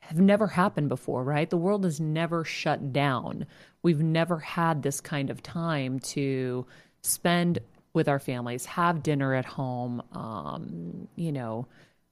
[0.00, 1.48] have never happened before, right?
[1.48, 3.46] The world has never shut down.
[3.82, 6.66] We've never had this kind of time to
[7.02, 7.60] spend
[7.92, 11.66] with our families, have dinner at home, um, you know,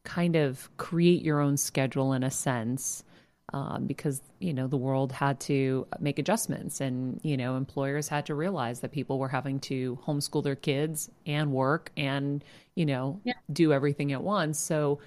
[0.06, 3.04] kind of create your own schedule in a sense.
[3.52, 8.26] Um, because you know the world had to make adjustments, and you know employers had
[8.26, 12.42] to realize that people were having to homeschool their kids and work and
[12.74, 13.34] you know yeah.
[13.52, 14.58] do everything at once.
[14.58, 14.98] So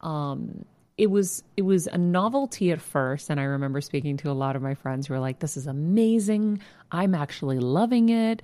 [0.00, 0.64] um,
[0.98, 4.56] it was it was a novelty at first and i remember speaking to a lot
[4.56, 8.42] of my friends who were like this is amazing i'm actually loving it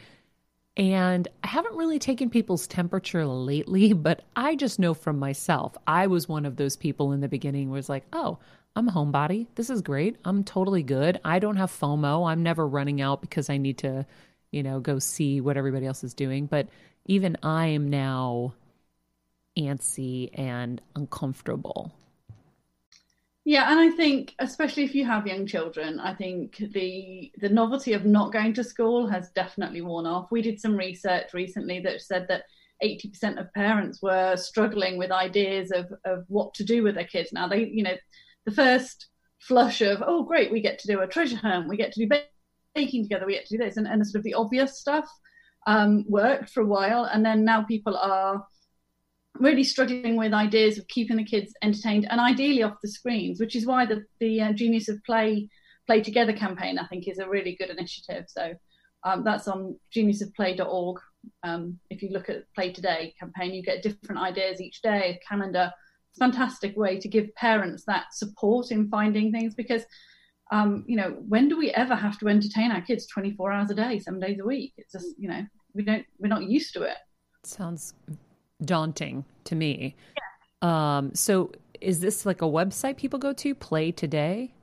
[0.76, 6.06] and i haven't really taken people's temperature lately but i just know from myself i
[6.06, 8.38] was one of those people in the beginning was like oh
[8.76, 9.46] i'm a homebody.
[9.54, 10.16] This is great.
[10.24, 11.20] I'm totally good.
[11.24, 12.28] I don't have fomo.
[12.28, 14.06] I'm never running out because i need to
[14.50, 16.46] you know go see what everybody else is doing.
[16.46, 16.68] But
[17.06, 18.54] even i am now
[19.58, 21.92] antsy and uncomfortable
[23.44, 27.92] yeah, and I think especially if you have young children, I think the the novelty
[27.92, 30.30] of not going to school has definitely worn off.
[30.30, 32.44] We did some research recently that said that
[32.82, 37.32] 80% of parents were struggling with ideas of of what to do with their kids.
[37.32, 37.96] Now they, you know,
[38.46, 39.08] the first
[39.40, 42.16] flush of oh great, we get to do a treasure hunt, we get to do
[42.74, 45.08] baking together, we get to do this, and, and sort of the obvious stuff
[45.66, 48.44] um, worked for a while, and then now people are
[49.38, 53.56] really struggling with ideas of keeping the kids entertained and ideally off the screens, which
[53.56, 55.48] is why the the uh, Genius of Play
[55.86, 58.24] Play Together campaign I think is a really good initiative.
[58.28, 58.54] So
[59.04, 61.00] um, that's on geniusofplay.org.
[61.42, 65.28] Um, if you look at Play Today campaign, you get different ideas each day, a
[65.28, 65.72] calendar.
[66.18, 69.82] Fantastic way to give parents that support in finding things because
[70.52, 73.74] um, you know when do we ever have to entertain our kids 24 hours a
[73.74, 74.74] day, seven days a week?
[74.76, 75.44] It's just you know
[75.74, 76.98] we don't we're not used to it.
[77.42, 77.94] Sounds
[78.62, 79.96] daunting to me.
[80.62, 80.96] Yeah.
[80.96, 84.54] Um, so is this like a website people go to, Play Today?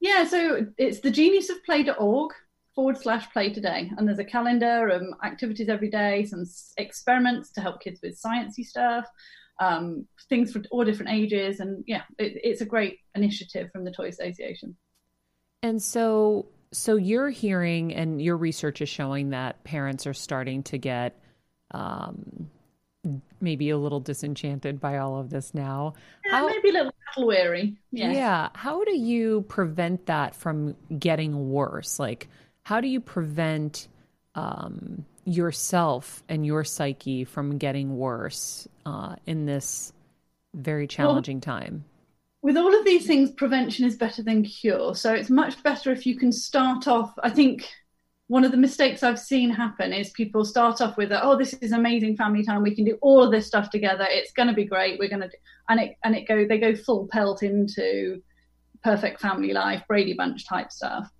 [0.00, 2.32] Yeah, so it's the genius of play.org
[2.74, 3.90] forward slash play today.
[3.96, 6.44] And there's a calendar, um, activities every day, some
[6.76, 9.06] experiments to help kids with sciencey stuff,
[9.60, 11.60] um, things for all different ages.
[11.60, 14.76] And yeah, it, it's a great initiative from the Toy Association.
[15.62, 20.78] And so, so you're hearing, and your research is showing that parents are starting to
[20.78, 21.18] get
[21.70, 22.50] um,
[23.40, 25.94] maybe a little disenchanted by all of this now.
[26.24, 27.76] Yeah, how, maybe a little weary.
[27.90, 28.12] Yeah.
[28.12, 28.48] yeah.
[28.54, 31.98] How do you prevent that from getting worse?
[31.98, 32.28] Like,
[32.62, 33.88] how do you prevent
[34.34, 39.92] um, yourself and your psyche from getting worse uh, in this
[40.54, 41.84] very challenging well, time?
[42.42, 44.94] With all of these things, prevention is better than cure.
[44.94, 47.14] So it's much better if you can start off.
[47.22, 47.68] I think
[48.28, 51.72] one of the mistakes I've seen happen is people start off with, "Oh, this is
[51.72, 52.62] amazing family time.
[52.62, 54.06] We can do all of this stuff together.
[54.08, 54.98] It's going to be great.
[54.98, 55.30] We're going to,"
[55.68, 58.22] and it and it go they go full pelt into
[58.82, 61.10] perfect family life, Brady Bunch type stuff,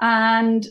[0.00, 0.66] and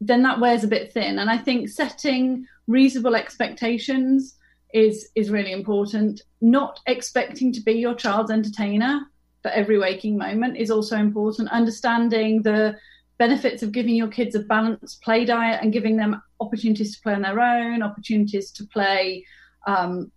[0.00, 1.18] then that wears a bit thin.
[1.18, 4.36] And I think setting reasonable expectations
[4.74, 6.22] is is really important.
[6.40, 9.00] Not expecting to be your child's entertainer
[9.42, 11.50] for every waking moment is also important.
[11.50, 12.76] Understanding the
[13.18, 17.14] benefits of giving your kids a balanced play diet and giving them opportunities to play
[17.14, 19.24] on their own, opportunities to play
[19.66, 20.10] um,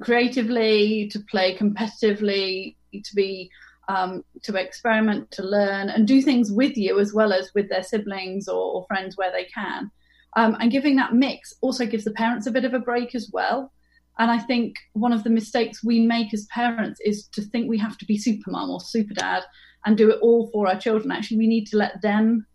[0.00, 3.50] creatively, to play competitively, to be
[3.88, 7.82] um, to experiment, to learn, and do things with you as well as with their
[7.82, 9.90] siblings or, or friends where they can.
[10.36, 13.30] Um, and giving that mix also gives the parents a bit of a break as
[13.32, 13.72] well.
[14.20, 17.78] And I think one of the mistakes we make as parents is to think we
[17.78, 19.42] have to be super mom or super dad
[19.84, 21.10] and do it all for our children.
[21.10, 22.46] Actually, we need to let them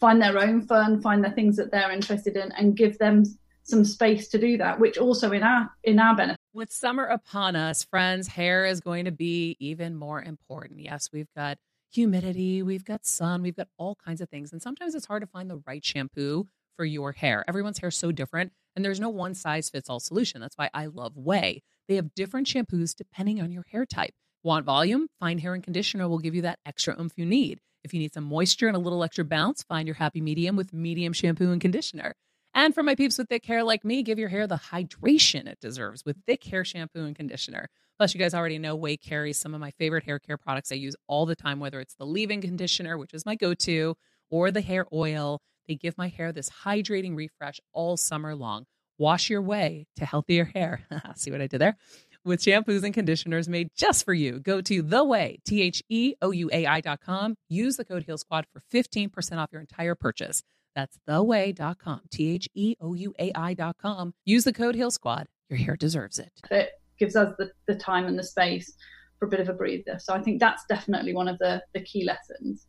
[0.00, 3.24] find their own fun, find the things that they're interested in, and give them
[3.62, 6.38] some space to do that, which also in our in our benefit.
[6.52, 10.80] With summer upon us, friends, hair is going to be even more important.
[10.80, 11.58] Yes, we've got
[11.90, 14.52] humidity, we've got sun, we've got all kinds of things.
[14.52, 17.44] And sometimes it's hard to find the right shampoo for your hair.
[17.48, 20.40] Everyone's hair is so different, and there's no one size fits all solution.
[20.40, 21.62] That's why I love Ouai.
[21.88, 24.14] They have different shampoos depending on your hair type.
[24.44, 25.06] Want volume?
[25.20, 27.60] Fine Hair and Conditioner will give you that extra oomph you need.
[27.82, 30.70] If you need some moisture and a little extra bounce, find your happy medium with
[30.70, 32.14] medium shampoo and conditioner.
[32.52, 35.60] And for my peeps with thick hair like me, give your hair the hydration it
[35.60, 37.70] deserves with thick hair shampoo and conditioner.
[37.96, 40.74] Plus, you guys already know Ouai carries some of my favorite hair care products I
[40.74, 43.96] use all the time, whether it's the leave in conditioner, which is my go to,
[44.28, 45.40] or the hair oil.
[45.68, 48.66] They give my hair this hydrating refresh all summer long.
[48.98, 50.82] Wash your way to healthier hair.
[51.16, 51.78] See what I did there?
[52.26, 54.38] With shampoos and conditioners made just for you.
[54.38, 57.36] Go to the way, T H E O U A I dot com.
[57.50, 60.42] Use the code Heal Squad for 15% off your entire purchase.
[60.74, 64.14] That's theouai.com, T H E O U A I dot com.
[64.24, 65.26] Use the code Heal Squad.
[65.50, 66.32] Your hair deserves it.
[66.50, 68.74] It gives us the, the time and the space
[69.18, 69.98] for a bit of a breather.
[69.98, 72.66] So I think that's definitely one of the, the key lessons.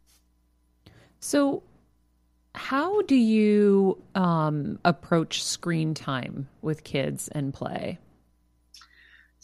[1.22, 1.64] So,
[2.54, 8.00] how do you um, approach screen time with kids and play?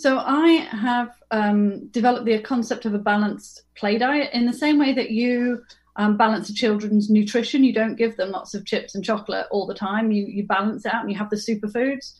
[0.01, 4.79] So I have um, developed the concept of a balanced play diet in the same
[4.79, 5.61] way that you
[5.95, 7.63] um, balance a children's nutrition.
[7.63, 10.11] You don't give them lots of chips and chocolate all the time.
[10.11, 12.15] You you balance it out and you have the superfoods.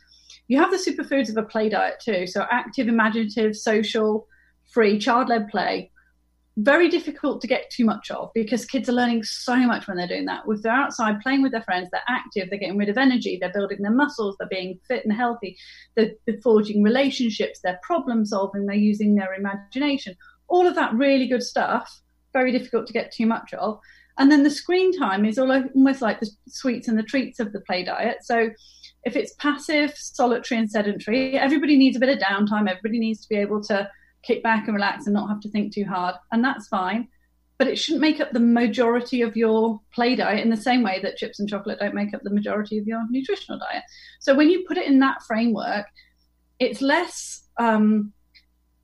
[0.46, 2.28] You have the superfoods of a play diet too.
[2.28, 4.28] So active, imaginative, social,
[4.70, 5.90] free, child-led play
[6.58, 10.06] very difficult to get too much of because kids are learning so much when they're
[10.06, 10.42] doing that.
[10.46, 13.52] If they're outside playing with their friends, they're active, they're getting rid of energy, they're
[13.52, 15.56] building their muscles, they're being fit and healthy,
[15.94, 20.14] they're, they're forging relationships, they're problem solving, they're using their imagination.
[20.48, 22.00] All of that really good stuff,
[22.34, 23.80] very difficult to get too much of.
[24.18, 27.60] And then the screen time is almost like the sweets and the treats of the
[27.62, 28.18] play diet.
[28.22, 28.50] So
[29.04, 33.28] if it's passive, solitary, and sedentary, everybody needs a bit of downtime, everybody needs to
[33.30, 33.88] be able to
[34.22, 36.14] kick back and relax and not have to think too hard.
[36.30, 37.08] And that's fine.
[37.58, 41.00] But it shouldn't make up the majority of your play diet in the same way
[41.02, 43.84] that chips and chocolate don't make up the majority of your nutritional diet.
[44.20, 45.86] So when you put it in that framework,
[46.58, 48.12] it's less um,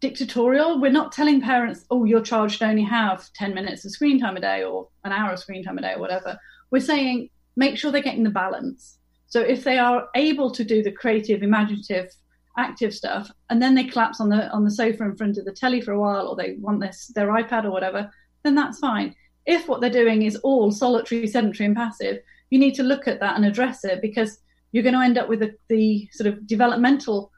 [0.00, 0.80] dictatorial.
[0.80, 4.36] We're not telling parents, oh, your child should only have 10 minutes of screen time
[4.36, 6.38] a day or an hour of screen time a day or whatever.
[6.70, 8.98] We're saying make sure they're getting the balance.
[9.26, 12.10] So if they are able to do the creative, imaginative
[12.58, 15.52] active stuff, and then they collapse on the on the sofa in front of the
[15.52, 18.10] telly for a while, or they want this their iPad or whatever,
[18.42, 19.14] then that's fine.
[19.46, 22.18] If what they're doing is all solitary, sedentary, and passive,
[22.50, 24.40] you need to look at that and address it because
[24.72, 27.32] you're going to end up with the, the sort of developmental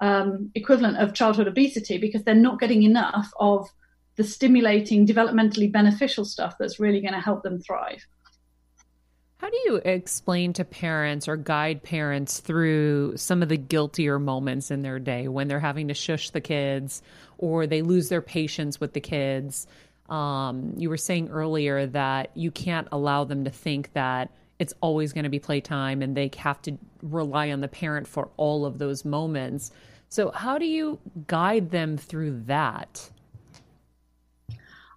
[0.00, 3.68] um, equivalent of childhood obesity because they're not getting enough of
[4.16, 8.06] the stimulating, developmentally beneficial stuff that's really going to help them thrive.
[9.38, 14.70] How do you explain to parents or guide parents through some of the guiltier moments
[14.70, 17.02] in their day when they're having to shush the kids
[17.36, 19.66] or they lose their patience with the kids?
[20.08, 25.12] Um, you were saying earlier that you can't allow them to think that it's always
[25.12, 28.78] going to be playtime and they have to rely on the parent for all of
[28.78, 29.70] those moments.
[30.08, 33.10] So, how do you guide them through that?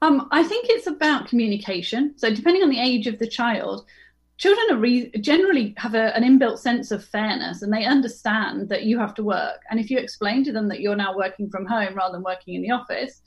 [0.01, 2.13] Um, I think it's about communication.
[2.15, 3.85] So, depending on the age of the child,
[4.39, 8.83] children are re- generally have a, an inbuilt sense of fairness and they understand that
[8.83, 9.59] you have to work.
[9.69, 12.55] And if you explain to them that you're now working from home rather than working
[12.55, 13.21] in the office,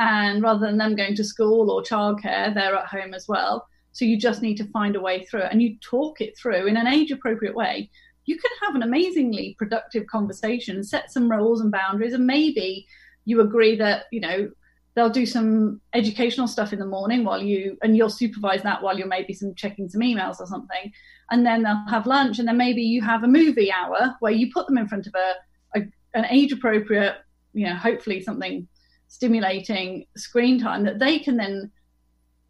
[0.00, 3.68] and rather than them going to school or childcare, they're at home as well.
[3.92, 6.66] So you just need to find a way through it and you talk it through
[6.66, 7.90] in an age appropriate way.
[8.24, 12.88] You can have an amazingly productive conversation, set some rules and boundaries, and maybe
[13.24, 14.50] you agree that, you know,
[14.94, 18.96] they'll do some educational stuff in the morning while you and you'll supervise that while
[18.96, 20.92] you're maybe some checking some emails or something.
[21.30, 24.52] And then they'll have lunch and then maybe you have a movie hour where you
[24.52, 25.82] put them in front of a, a
[26.14, 27.16] an age appropriate
[27.54, 28.68] you know hopefully something
[29.08, 31.70] stimulating screen time that they can then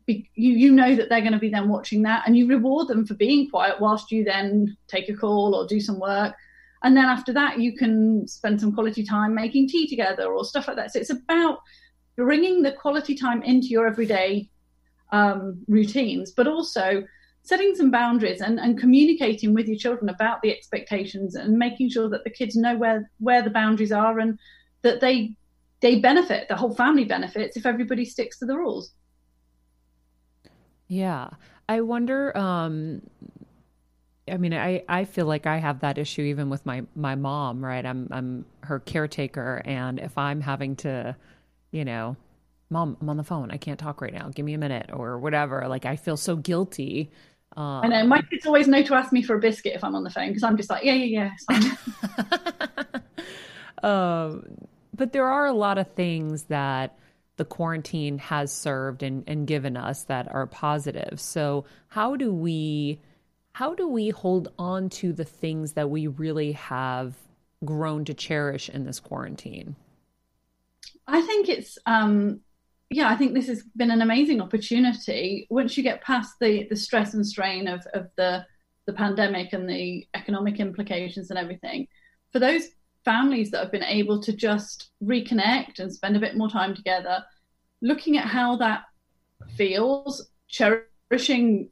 [0.06, 2.88] be, you you know that they're going to be then watching that and you reward
[2.88, 6.34] them for being quiet whilst you then take a call or do some work.
[6.82, 10.68] And then after that you can spend some quality time making tea together or stuff
[10.68, 10.92] like that.
[10.92, 11.60] So it's about
[12.16, 14.48] bringing the quality time into your everyday
[15.12, 17.04] um, routines, but also
[17.44, 22.08] setting some boundaries and, and communicating with your children about the expectations and making sure
[22.08, 24.38] that the kids know where where the boundaries are and
[24.82, 25.34] that they
[25.80, 28.92] they benefit the whole family benefits if everybody sticks to the rules
[30.88, 31.28] yeah
[31.68, 33.02] i wonder um
[34.26, 37.62] I mean, I, I feel like I have that issue even with my, my mom,
[37.62, 37.84] right?
[37.84, 41.14] I'm I'm her caretaker, and if I'm having to
[41.74, 42.16] you know,
[42.70, 43.50] mom, I'm on the phone.
[43.50, 44.28] I can't talk right now.
[44.28, 45.66] Give me a minute or whatever.
[45.66, 47.10] Like I feel so guilty.
[47.56, 49.96] Um, I know my kids always know to ask me for a biscuit if I'm
[49.96, 51.74] on the phone because I'm just like, yeah, yeah, yeah.
[53.82, 54.46] um,
[54.94, 56.96] but there are a lot of things that
[57.36, 61.20] the quarantine has served and, and given us that are positive.
[61.20, 63.00] So how do we
[63.52, 67.14] how do we hold on to the things that we really have
[67.64, 69.74] grown to cherish in this quarantine?
[71.06, 72.40] I think it's um,
[72.90, 75.46] yeah, I think this has been an amazing opportunity.
[75.50, 78.46] Once you get past the the stress and strain of of the
[78.86, 81.88] the pandemic and the economic implications and everything,
[82.32, 82.68] for those
[83.04, 87.24] families that have been able to just reconnect and spend a bit more time together,
[87.82, 88.84] looking at how that
[89.56, 91.70] feels, cherishing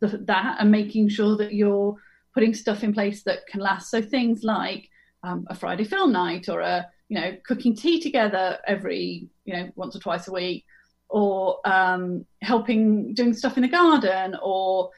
[0.00, 1.96] the, that, and making sure that you're
[2.34, 3.90] putting stuff in place that can last.
[3.90, 4.88] So things like
[5.22, 9.70] um, a Friday film night or a you know cooking tea together every you know
[9.76, 10.64] once or twice a week
[11.08, 14.90] or um, helping doing stuff in the garden or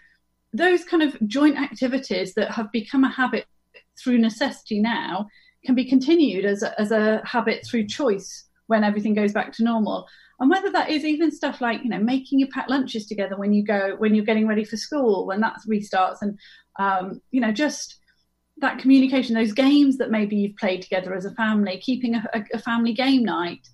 [0.53, 3.47] those kind of joint activities that have become a habit
[4.03, 5.27] through necessity now
[5.65, 9.65] can be continued as a, as a habit through choice when everything goes back to
[9.65, 10.07] normal.
[10.41, 13.53] And whether that is even stuff like you know making your packed lunches together when
[13.53, 16.39] you go when you're getting ready for school when that restarts and
[16.79, 17.98] um, you know just
[18.61, 22.59] that communication those games that maybe you've played together as a family keeping a, a
[22.59, 23.67] family game night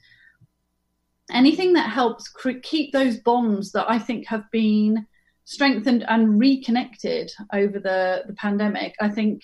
[1.32, 5.07] anything that helps cre- keep those bonds that i think have been
[5.45, 9.43] strengthened and reconnected over the, the pandemic i think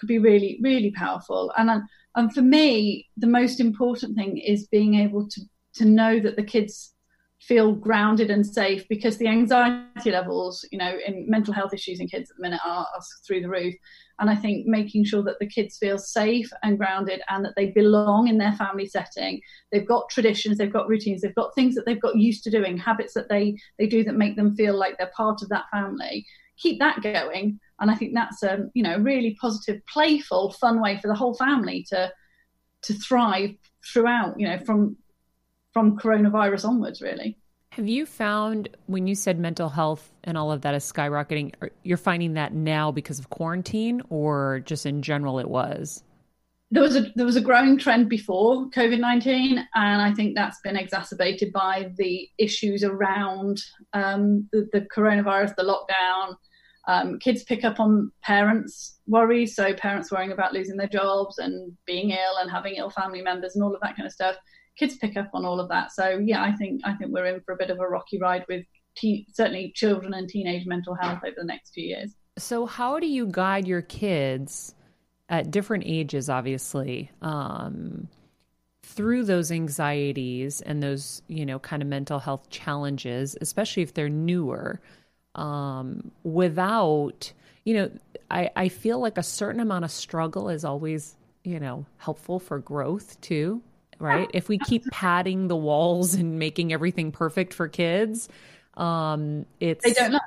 [0.00, 1.52] could be really really powerful.
[1.56, 1.82] And
[2.16, 5.40] and for me the most important thing is being able to
[5.74, 6.94] to know that the kids
[7.40, 12.06] feel grounded and safe because the anxiety levels, you know, in mental health issues in
[12.06, 13.74] kids at the minute are, are, through the roof.
[14.18, 17.70] And I think making sure that the kids feel safe and grounded and that they
[17.70, 19.40] belong in their family setting.
[19.72, 22.76] They've got traditions, they've got routines, they've got things that they've got used to doing,
[22.76, 26.26] habits that they they do that make them feel like they're part of that family.
[26.58, 27.58] Keep that going.
[27.80, 31.34] And I think that's a you know really positive, playful, fun way for the whole
[31.34, 32.12] family to
[32.82, 33.54] to thrive
[33.92, 34.96] throughout, you know, from
[35.72, 37.36] from coronavirus onwards, really.
[37.72, 41.54] Have you found when you said mental health and all of that is skyrocketing,
[41.84, 46.02] you're finding that now because of quarantine or just in general it was?
[46.72, 50.60] There was a there was a growing trend before COVID nineteen, and I think that's
[50.62, 53.60] been exacerbated by the issues around
[53.92, 56.36] um, the, the, coronavirus, the lockdown.
[56.86, 61.76] Um, kids pick up on parents' worries, so parents worrying about losing their jobs and
[61.86, 64.36] being ill and having ill family members and all of that kind of stuff
[64.80, 65.92] kids pick up on all of that.
[65.92, 68.44] So yeah, I think I think we're in for a bit of a rocky ride
[68.48, 68.64] with
[69.32, 72.14] certainly children and teenage mental health over the next few years.
[72.38, 74.74] So how do you guide your kids
[75.28, 78.08] at different ages, obviously, um,
[78.82, 84.08] through those anxieties and those you know kind of mental health challenges, especially if they're
[84.08, 84.80] newer,
[85.34, 87.32] um, without
[87.66, 87.90] you know,
[88.30, 92.58] I, I feel like a certain amount of struggle is always you know helpful for
[92.58, 93.62] growth too
[94.00, 94.30] right?
[94.32, 98.28] If we keep padding the walls and making everything perfect for kids,
[98.76, 100.20] um, it's they don't learn.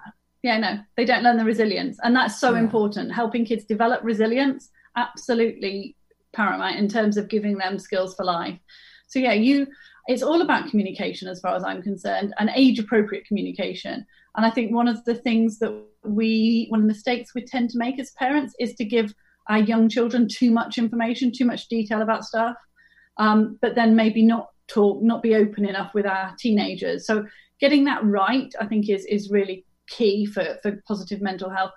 [0.44, 2.60] Yeah, no, they don't learn the resilience, and that's so yeah.
[2.60, 3.12] important.
[3.12, 5.96] Helping kids develop resilience, absolutely
[6.34, 8.60] paramount in terms of giving them skills for life.
[9.08, 9.68] So yeah, you
[10.08, 14.06] it's all about communication as far as I'm concerned and age appropriate communication.
[14.36, 15.72] And I think one of the things that
[16.04, 19.14] we, one of the mistakes we tend to make as parents is to give
[19.48, 22.56] our young children too much information, too much detail about stuff
[23.18, 27.06] um, but then maybe not talk, not be open enough with our teenagers.
[27.06, 27.26] So
[27.60, 31.72] getting that right, I think, is is really key for for positive mental health.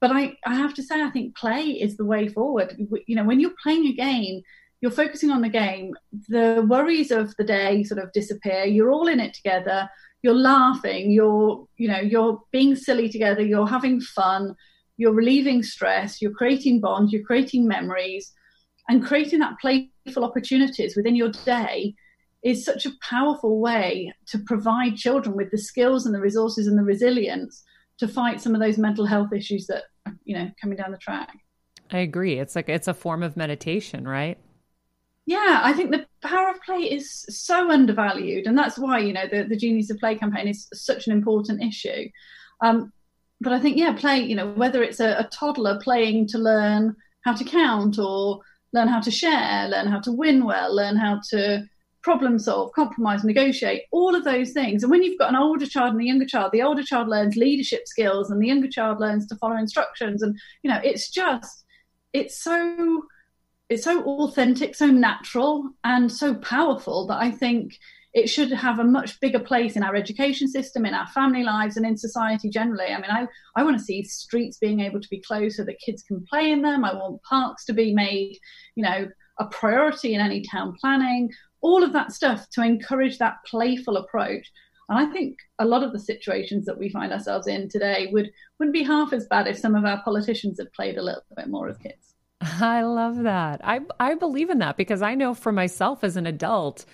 [0.00, 2.76] But I, I have to say, I think play is the way forward.
[3.06, 4.42] You know, when you're playing a game,
[4.80, 5.94] you're focusing on the game.
[6.28, 8.64] The worries of the day sort of disappear.
[8.64, 9.88] You're all in it together.
[10.22, 11.12] You're laughing.
[11.12, 13.42] You're, you know, you're being silly together.
[13.42, 14.56] You're having fun.
[14.96, 16.20] You're relieving stress.
[16.20, 17.12] You're creating bonds.
[17.12, 18.32] You're creating memories
[18.88, 19.58] and creating that
[20.04, 21.94] playful opportunities within your day
[22.42, 26.76] is such a powerful way to provide children with the skills and the resources and
[26.76, 27.62] the resilience
[27.98, 30.98] to fight some of those mental health issues that are, you know coming down the
[30.98, 31.30] track.
[31.90, 32.38] I agree.
[32.38, 34.38] It's like it's a form of meditation right?
[35.24, 39.26] Yeah i think the power of play is so undervalued and that's why you know
[39.30, 42.08] the, the genius of play campaign is such an important issue.
[42.60, 42.92] Um,
[43.40, 46.96] but i think yeah play you know whether it's a, a toddler playing to learn
[47.24, 48.40] how to count or
[48.72, 51.64] learn how to share, learn how to win well, learn how to
[52.02, 54.82] problem solve, compromise, negotiate, all of those things.
[54.82, 57.36] And when you've got an older child and a younger child, the older child learns
[57.36, 60.22] leadership skills and the younger child learns to follow instructions.
[60.22, 61.64] And, you know, it's just,
[62.12, 63.04] it's so,
[63.68, 67.78] it's so authentic, so natural, and so powerful that I think
[68.14, 71.76] it should have a much bigger place in our education system, in our family lives,
[71.76, 72.86] and in society generally.
[72.86, 75.78] I mean, I, I want to see streets being able to be closed so that
[75.78, 76.84] kids can play in them.
[76.84, 78.38] I want parks to be made,
[78.74, 79.08] you know,
[79.38, 81.30] a priority in any town planning,
[81.62, 84.50] all of that stuff to encourage that playful approach.
[84.88, 88.30] And I think a lot of the situations that we find ourselves in today would
[88.58, 91.48] wouldn't be half as bad if some of our politicians had played a little bit
[91.48, 92.14] more as kids.
[92.42, 93.62] I love that.
[93.64, 96.84] I I believe in that because I know for myself as an adult,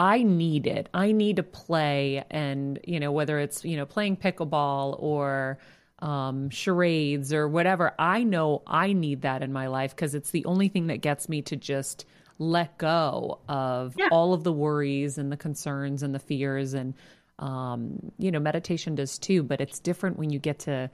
[0.00, 0.88] I need it.
[0.94, 5.58] I need to play, and you know whether it's you know playing pickleball or
[5.98, 7.92] um, charades or whatever.
[7.98, 11.28] I know I need that in my life because it's the only thing that gets
[11.28, 12.06] me to just
[12.38, 14.08] let go of yeah.
[14.10, 16.94] all of the worries and the concerns and the fears and
[17.38, 19.42] um, you know meditation does too.
[19.42, 20.90] But it's different when you get to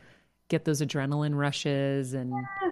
[0.48, 2.32] get those adrenaline rushes and.
[2.32, 2.70] Yeah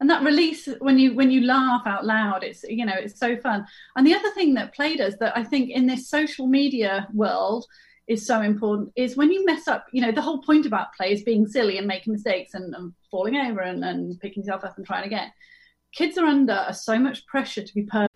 [0.00, 3.36] and that release when you when you laugh out loud it's you know it's so
[3.36, 3.64] fun.
[3.96, 7.66] And the other thing that play does that i think in this social media world
[8.06, 11.12] is so important is when you mess up you know the whole point about play
[11.12, 14.76] is being silly and making mistakes and, and falling over and, and picking yourself up
[14.76, 15.32] and trying again.
[15.92, 18.15] Kids are under so much pressure to be perfect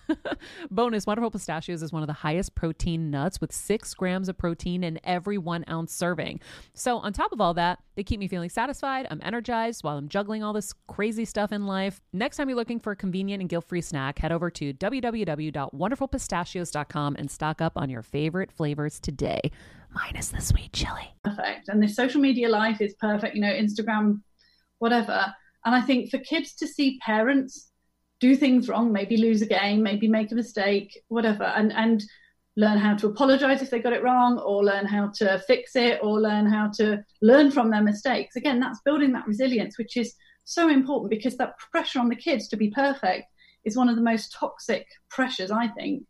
[0.71, 4.81] Bonus Wonderful Pistachios is one of the highest protein nuts with six grams of protein
[4.83, 6.39] in every one ounce serving.
[6.73, 9.07] So, on top of all that, they keep me feeling satisfied.
[9.09, 11.99] I'm energized while I'm juggling all this crazy stuff in life.
[12.13, 17.15] Next time you're looking for a convenient and guilt free snack, head over to www.wonderfulpistachios.com
[17.17, 19.51] and stock up on your favorite flavors today,
[19.93, 21.15] minus the sweet chili.
[21.23, 21.69] Perfect.
[21.69, 24.21] And this social media life is perfect, you know, Instagram,
[24.79, 25.33] whatever.
[25.65, 27.70] And I think for kids to see parents
[28.21, 32.03] do things wrong, maybe lose a game, maybe make a mistake, whatever, and and
[32.57, 35.99] learn how to apologize if they got it wrong, or learn how to fix it,
[36.01, 38.35] or learn how to learn from their mistakes.
[38.35, 40.13] Again, that's building that resilience, which is
[40.43, 43.25] so important because that pressure on the kids to be perfect
[43.63, 46.03] is one of the most toxic pressures, I think,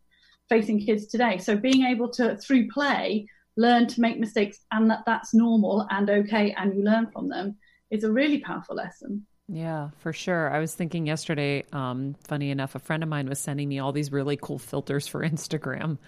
[0.48, 1.38] facing kids today.
[1.38, 6.08] So being able to, through play, learn to make mistakes and that that's normal and
[6.08, 7.56] okay, and you learn from them
[7.90, 9.26] is a really powerful lesson.
[9.48, 10.50] Yeah, for sure.
[10.50, 13.92] I was thinking yesterday, um, funny enough, a friend of mine was sending me all
[13.92, 15.98] these really cool filters for Instagram.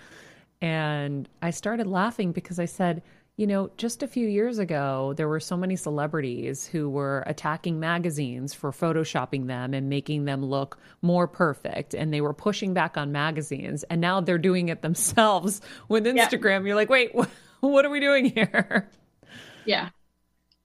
[0.60, 3.02] And I started laughing because I said,
[3.36, 7.80] you know, just a few years ago, there were so many celebrities who were attacking
[7.80, 11.94] magazines for photoshopping them and making them look more perfect.
[11.94, 13.82] And they were pushing back on magazines.
[13.84, 16.60] And now they're doing it themselves with Instagram.
[16.60, 16.66] Yeah.
[16.68, 17.10] You're like, wait,
[17.60, 18.88] what are we doing here?
[19.64, 19.90] Yeah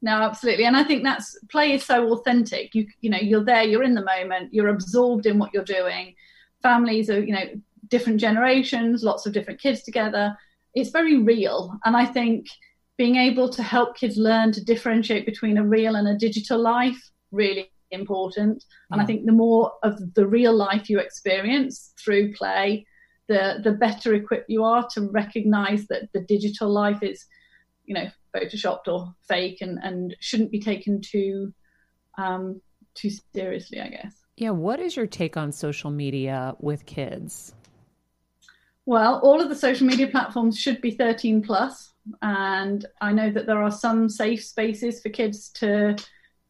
[0.01, 0.65] no absolutely.
[0.65, 2.73] And i think that's play is so authentic.
[2.73, 6.15] You you know you're there you're in the moment you're absorbed in what you're doing.
[6.61, 7.45] Families are you know
[7.87, 10.37] different generations lots of different kids together.
[10.75, 11.77] It's very real.
[11.85, 12.47] And i think
[12.97, 17.01] being able to help kids learn to differentiate between a real and a digital life
[17.31, 18.63] really important.
[18.63, 18.93] Yeah.
[18.93, 19.07] and i mm.
[19.07, 22.85] think the more of the real life you experience through play
[23.29, 27.25] the the better equipped you are to recognize that the digital life is
[27.85, 31.53] you know photoshopped or fake and, and shouldn't be taken too
[32.17, 32.61] um,
[32.95, 34.13] too seriously, I guess.
[34.37, 37.53] Yeah, what is your take on social media with kids?
[38.85, 43.45] Well, all of the social media platforms should be 13 plus, and I know that
[43.45, 45.95] there are some safe spaces for kids to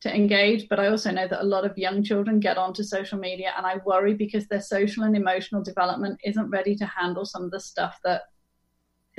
[0.01, 3.19] to engage, but I also know that a lot of young children get onto social
[3.19, 7.43] media, and I worry because their social and emotional development isn't ready to handle some
[7.43, 8.21] of the stuff that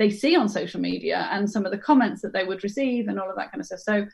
[0.01, 3.19] they see on social media and some of the comments that they would receive and
[3.19, 3.81] all of that kind of stuff.
[3.81, 4.07] So,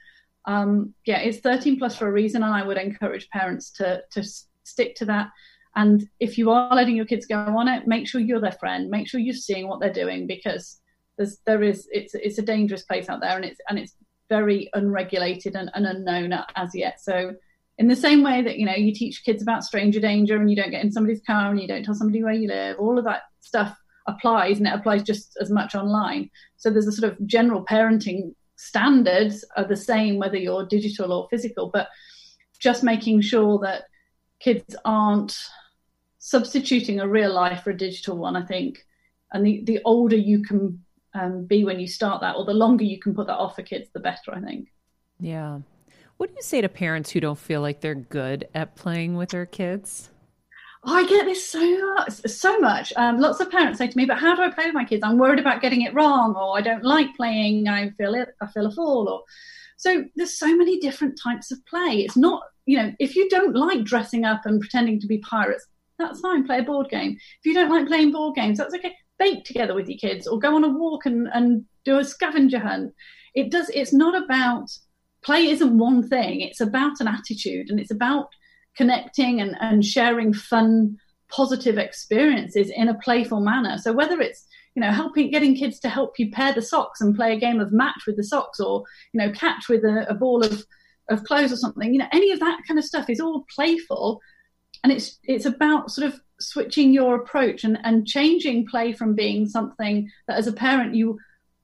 [0.46, 4.24] um, yeah, it's 13 plus for a reason, and I would encourage parents to to
[4.64, 5.30] stick to that.
[5.78, 8.90] And if you are letting your kids go on it, make sure you're their friend.
[8.90, 10.82] Make sure you're seeing what they're doing because
[11.18, 13.96] there's there is it's it's a dangerous place out there, and it's and it's
[14.28, 17.00] very unregulated and, and unknown as yet.
[17.00, 17.34] So
[17.78, 20.58] in the same way that you know you teach kids about stranger danger and you
[20.58, 23.06] don't get in somebody's car and you don't tell somebody where you live all of
[23.06, 23.78] that stuff
[24.08, 26.30] applies and it applies just as much online.
[26.58, 31.28] So there's a sort of general parenting standards are the same whether you're digital or
[31.30, 31.90] physical, but
[32.60, 33.84] just making sure that
[34.40, 35.38] kids aren't
[36.20, 38.86] substituting a real life for a digital one, I think.
[39.32, 40.84] And the, the older you can
[41.14, 43.62] um, be when you start that, or the longer you can put that off for
[43.62, 44.70] kids, the better, I think.
[45.20, 45.60] Yeah.
[46.18, 49.30] What do you say to parents who don't feel like they're good at playing with
[49.30, 50.10] their kids?
[50.90, 52.94] Oh, I get this so much, so much.
[52.96, 55.04] Um, lots of parents say to me, "But how do I play with my kids?
[55.04, 57.68] I'm worried about getting it wrong, or I don't like playing.
[57.68, 58.30] I feel it.
[58.42, 59.24] I feel a fall." Or
[59.76, 62.06] so there's so many different types of play.
[62.06, 65.68] It's not, you know, if you don't like dressing up and pretending to be pirates,
[66.00, 66.46] that's fine.
[66.46, 67.18] Play a board game.
[67.40, 68.96] If you don't like playing board games, that's okay.
[69.20, 72.60] Bake together with your kids, or go on a walk and and do a scavenger
[72.60, 72.94] hunt.
[73.36, 73.70] It does.
[73.72, 74.70] It's not about
[75.22, 75.50] play.
[75.50, 76.40] Isn't one thing.
[76.40, 78.30] It's about an attitude, and it's about
[78.78, 80.98] connecting and, and sharing fun,
[81.30, 83.78] positive experiences in a playful manner.
[83.78, 87.16] So whether it's you know helping getting kids to help you pair the socks and
[87.16, 90.14] play a game of match with the socks, or you know catch with a, a
[90.14, 90.64] ball of
[91.10, 94.22] of clothes or something, you know any of that kind of stuff is all playful,
[94.84, 99.48] and it's it's about sort of switching your approach and, and changing play from being
[99.48, 101.18] something that as a parent you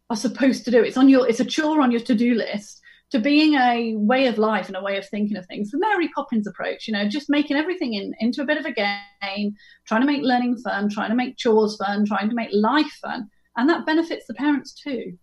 [0.10, 0.82] are supposed to do.
[0.82, 2.82] It's on your it's a chore on your to-do list
[3.14, 5.70] to being a way of life and a way of thinking of things.
[5.70, 8.72] The Mary Poppins approach, you know, just making everything in, into a bit of a
[8.72, 9.54] game,
[9.86, 13.30] trying to make learning fun, trying to make chores fun, trying to make life fun.
[13.56, 15.16] And that benefits the parents too.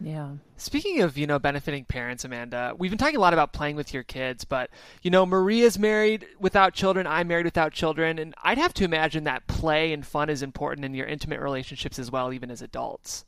[0.00, 0.30] Yeah.
[0.56, 3.92] Speaking of, you know, benefiting parents, Amanda, we've been talking a lot about playing with
[3.92, 4.70] your kids, but,
[5.02, 9.24] you know, Maria's married without children, I'm married without children, and I'd have to imagine
[9.24, 13.26] that play and fun is important in your intimate relationships as well, even as adults.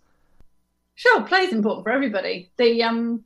[0.97, 2.51] Sure, play is important for everybody.
[2.57, 3.25] The um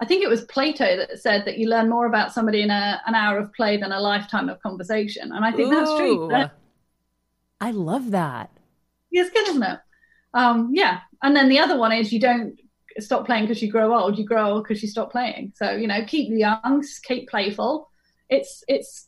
[0.00, 3.00] I think it was Plato that said that you learn more about somebody in a,
[3.06, 5.30] an hour of play than a lifetime of conversation.
[5.32, 6.50] And I think Ooh, that's true.
[7.60, 8.50] I love that.
[9.10, 9.78] Yeah, it's good, isn't it?
[10.34, 11.00] Um, yeah.
[11.22, 12.58] And then the other one is you don't
[12.98, 14.18] stop playing because you grow old.
[14.18, 15.52] You grow old because you stop playing.
[15.56, 17.88] So, you know, keep young, keep playful.
[18.28, 19.06] It's, it's,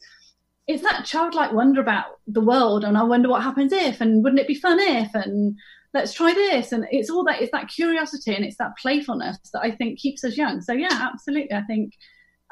[0.67, 4.41] it's that childlike wonder about the world and I wonder what happens if and wouldn't
[4.41, 5.57] it be fun if and
[5.97, 9.63] let's try this and it's all that it's that curiosity and it's that playfulness that
[9.63, 11.95] i think keeps us young so yeah absolutely i think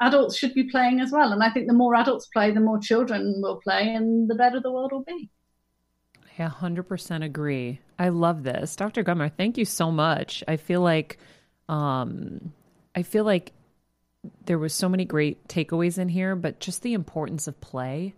[0.01, 2.79] adults should be playing as well and i think the more adults play the more
[2.79, 5.29] children will play and the better the world will be
[6.37, 7.79] I 100% agree.
[7.97, 8.75] I love this.
[8.75, 9.05] Dr.
[9.05, 10.43] Gummer, thank you so much.
[10.49, 11.17] I feel like
[11.69, 12.51] um
[12.93, 13.53] I feel like
[14.45, 18.15] there was so many great takeaways in here, but just the importance of play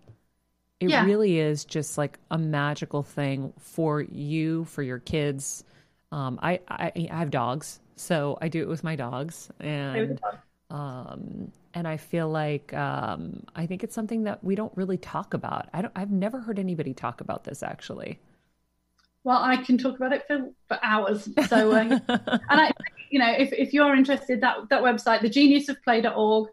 [0.80, 1.04] it Yeah.
[1.04, 5.64] really is just like a magical thing for you, for your kids.
[6.12, 10.22] Um, I, I I have dogs, so I do it with my dogs, and
[10.70, 15.34] um, and I feel like um, I think it's something that we don't really talk
[15.34, 15.70] about.
[15.74, 15.94] I don't.
[15.96, 18.20] I've never heard anybody talk about this actually.
[19.24, 22.72] well i can talk about it for, for hours so uh, and i
[23.10, 26.50] you know if, if you're interested that that website the genius of play.org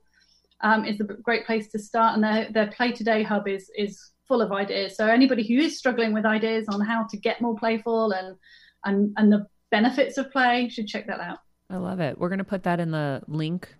[0.60, 4.10] um, is a great place to start and their, their play today hub is is
[4.26, 7.56] full of ideas so anybody who is struggling with ideas on how to get more
[7.56, 8.36] playful and
[8.84, 11.38] and and the benefits of play should check that out
[11.70, 12.18] I love it.
[12.18, 13.74] We're going to put that in the link,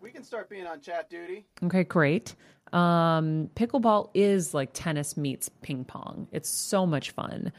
[0.00, 1.44] We can start being on chat duty.
[1.64, 2.34] Okay, great.
[2.72, 6.28] Um, pickleball is like tennis meets ping pong.
[6.32, 7.52] It's so much fun.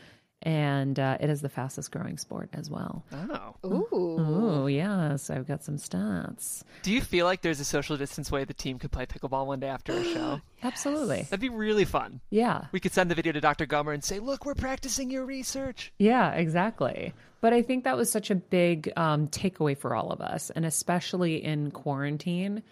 [0.45, 3.05] And uh, it is the fastest growing sport as well.
[3.13, 3.55] Oh.
[3.65, 4.17] Ooh.
[4.19, 5.29] Oh, yes.
[5.29, 6.63] I've got some stats.
[6.81, 9.61] Do you feel like there's a social distance way the team could play pickleball one
[9.61, 10.41] day after a show?
[10.63, 11.21] Absolutely.
[11.23, 12.19] That'd be really fun.
[12.29, 12.65] Yeah.
[12.73, 13.65] We could send the video to Dr.
[13.65, 17.13] Gummer and say, "Look, we're practicing your research." Yeah, exactly.
[17.39, 20.65] But I think that was such a big um, takeaway for all of us, and
[20.65, 22.63] especially in quarantine,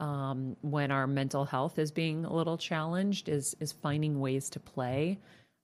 [0.00, 4.60] um, when our mental health is being a little challenged, is is finding ways to
[4.60, 5.18] play.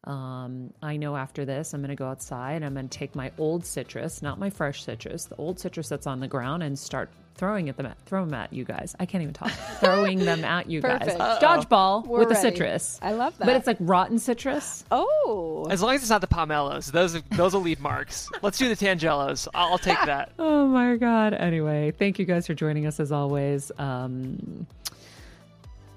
[0.07, 2.62] Um, I know after this, I'm going to go outside.
[2.62, 6.07] I'm going to take my old citrus, not my fresh citrus, the old citrus that's
[6.07, 8.94] on the ground, and start throwing at them, at, throw them at you guys.
[9.00, 9.50] I can't even talk.
[9.80, 11.18] throwing them at you Perfect.
[11.18, 11.42] guys.
[11.42, 12.50] Dodgeball We're with the ready.
[12.55, 12.98] citrus.
[13.02, 13.46] I love that.
[13.46, 14.84] But it's like rotten citrus.
[14.90, 15.66] oh.
[15.70, 18.28] As long as it's not the pomelos, those those will leave marks.
[18.42, 19.48] Let's do the tangelos.
[19.55, 20.32] I'll, I'll take that.
[20.38, 21.32] Oh my God.
[21.34, 23.70] Anyway, thank you guys for joining us as always.
[23.78, 24.66] Um,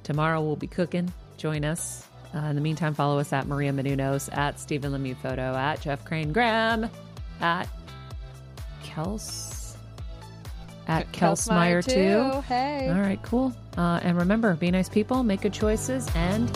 [0.04, 1.12] tomorrow we'll be cooking.
[1.38, 2.06] Join us.
[2.36, 6.04] Uh, in the meantime, follow us at Maria Menounos, at Stephen Lemieux Photo, at Jeff
[6.06, 6.90] Crane Graham,
[7.42, 7.68] at
[8.84, 9.76] Kels.
[10.88, 12.42] at Kelsmeyer Kelsmeyer too.
[12.42, 12.90] Hey.
[12.90, 13.54] All right, cool.
[13.78, 16.52] Uh, and remember, be nice people, make good choices, and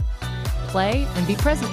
[0.68, 1.72] play and be present.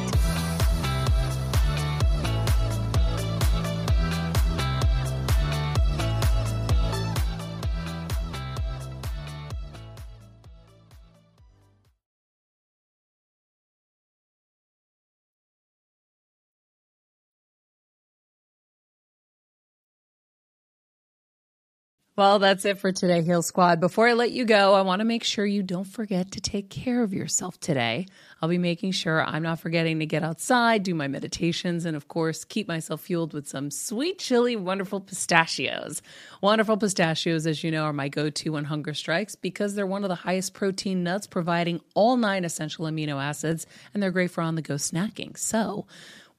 [22.18, 23.78] Well, that's it for today, Heal Squad.
[23.78, 26.68] Before I let you go, I want to make sure you don't forget to take
[26.68, 28.08] care of yourself today.
[28.42, 32.08] I'll be making sure I'm not forgetting to get outside, do my meditations, and of
[32.08, 36.02] course, keep myself fueled with some sweet, chili, wonderful pistachios.
[36.40, 40.02] Wonderful pistachios, as you know, are my go to when hunger strikes because they're one
[40.02, 43.64] of the highest protein nuts, providing all nine essential amino acids,
[43.94, 45.38] and they're great for on the go snacking.
[45.38, 45.86] So,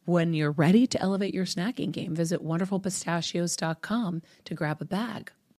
[0.03, 5.31] when you're ready to elevate your snacking game, visit wonderfulpistachios.com to grab a bag.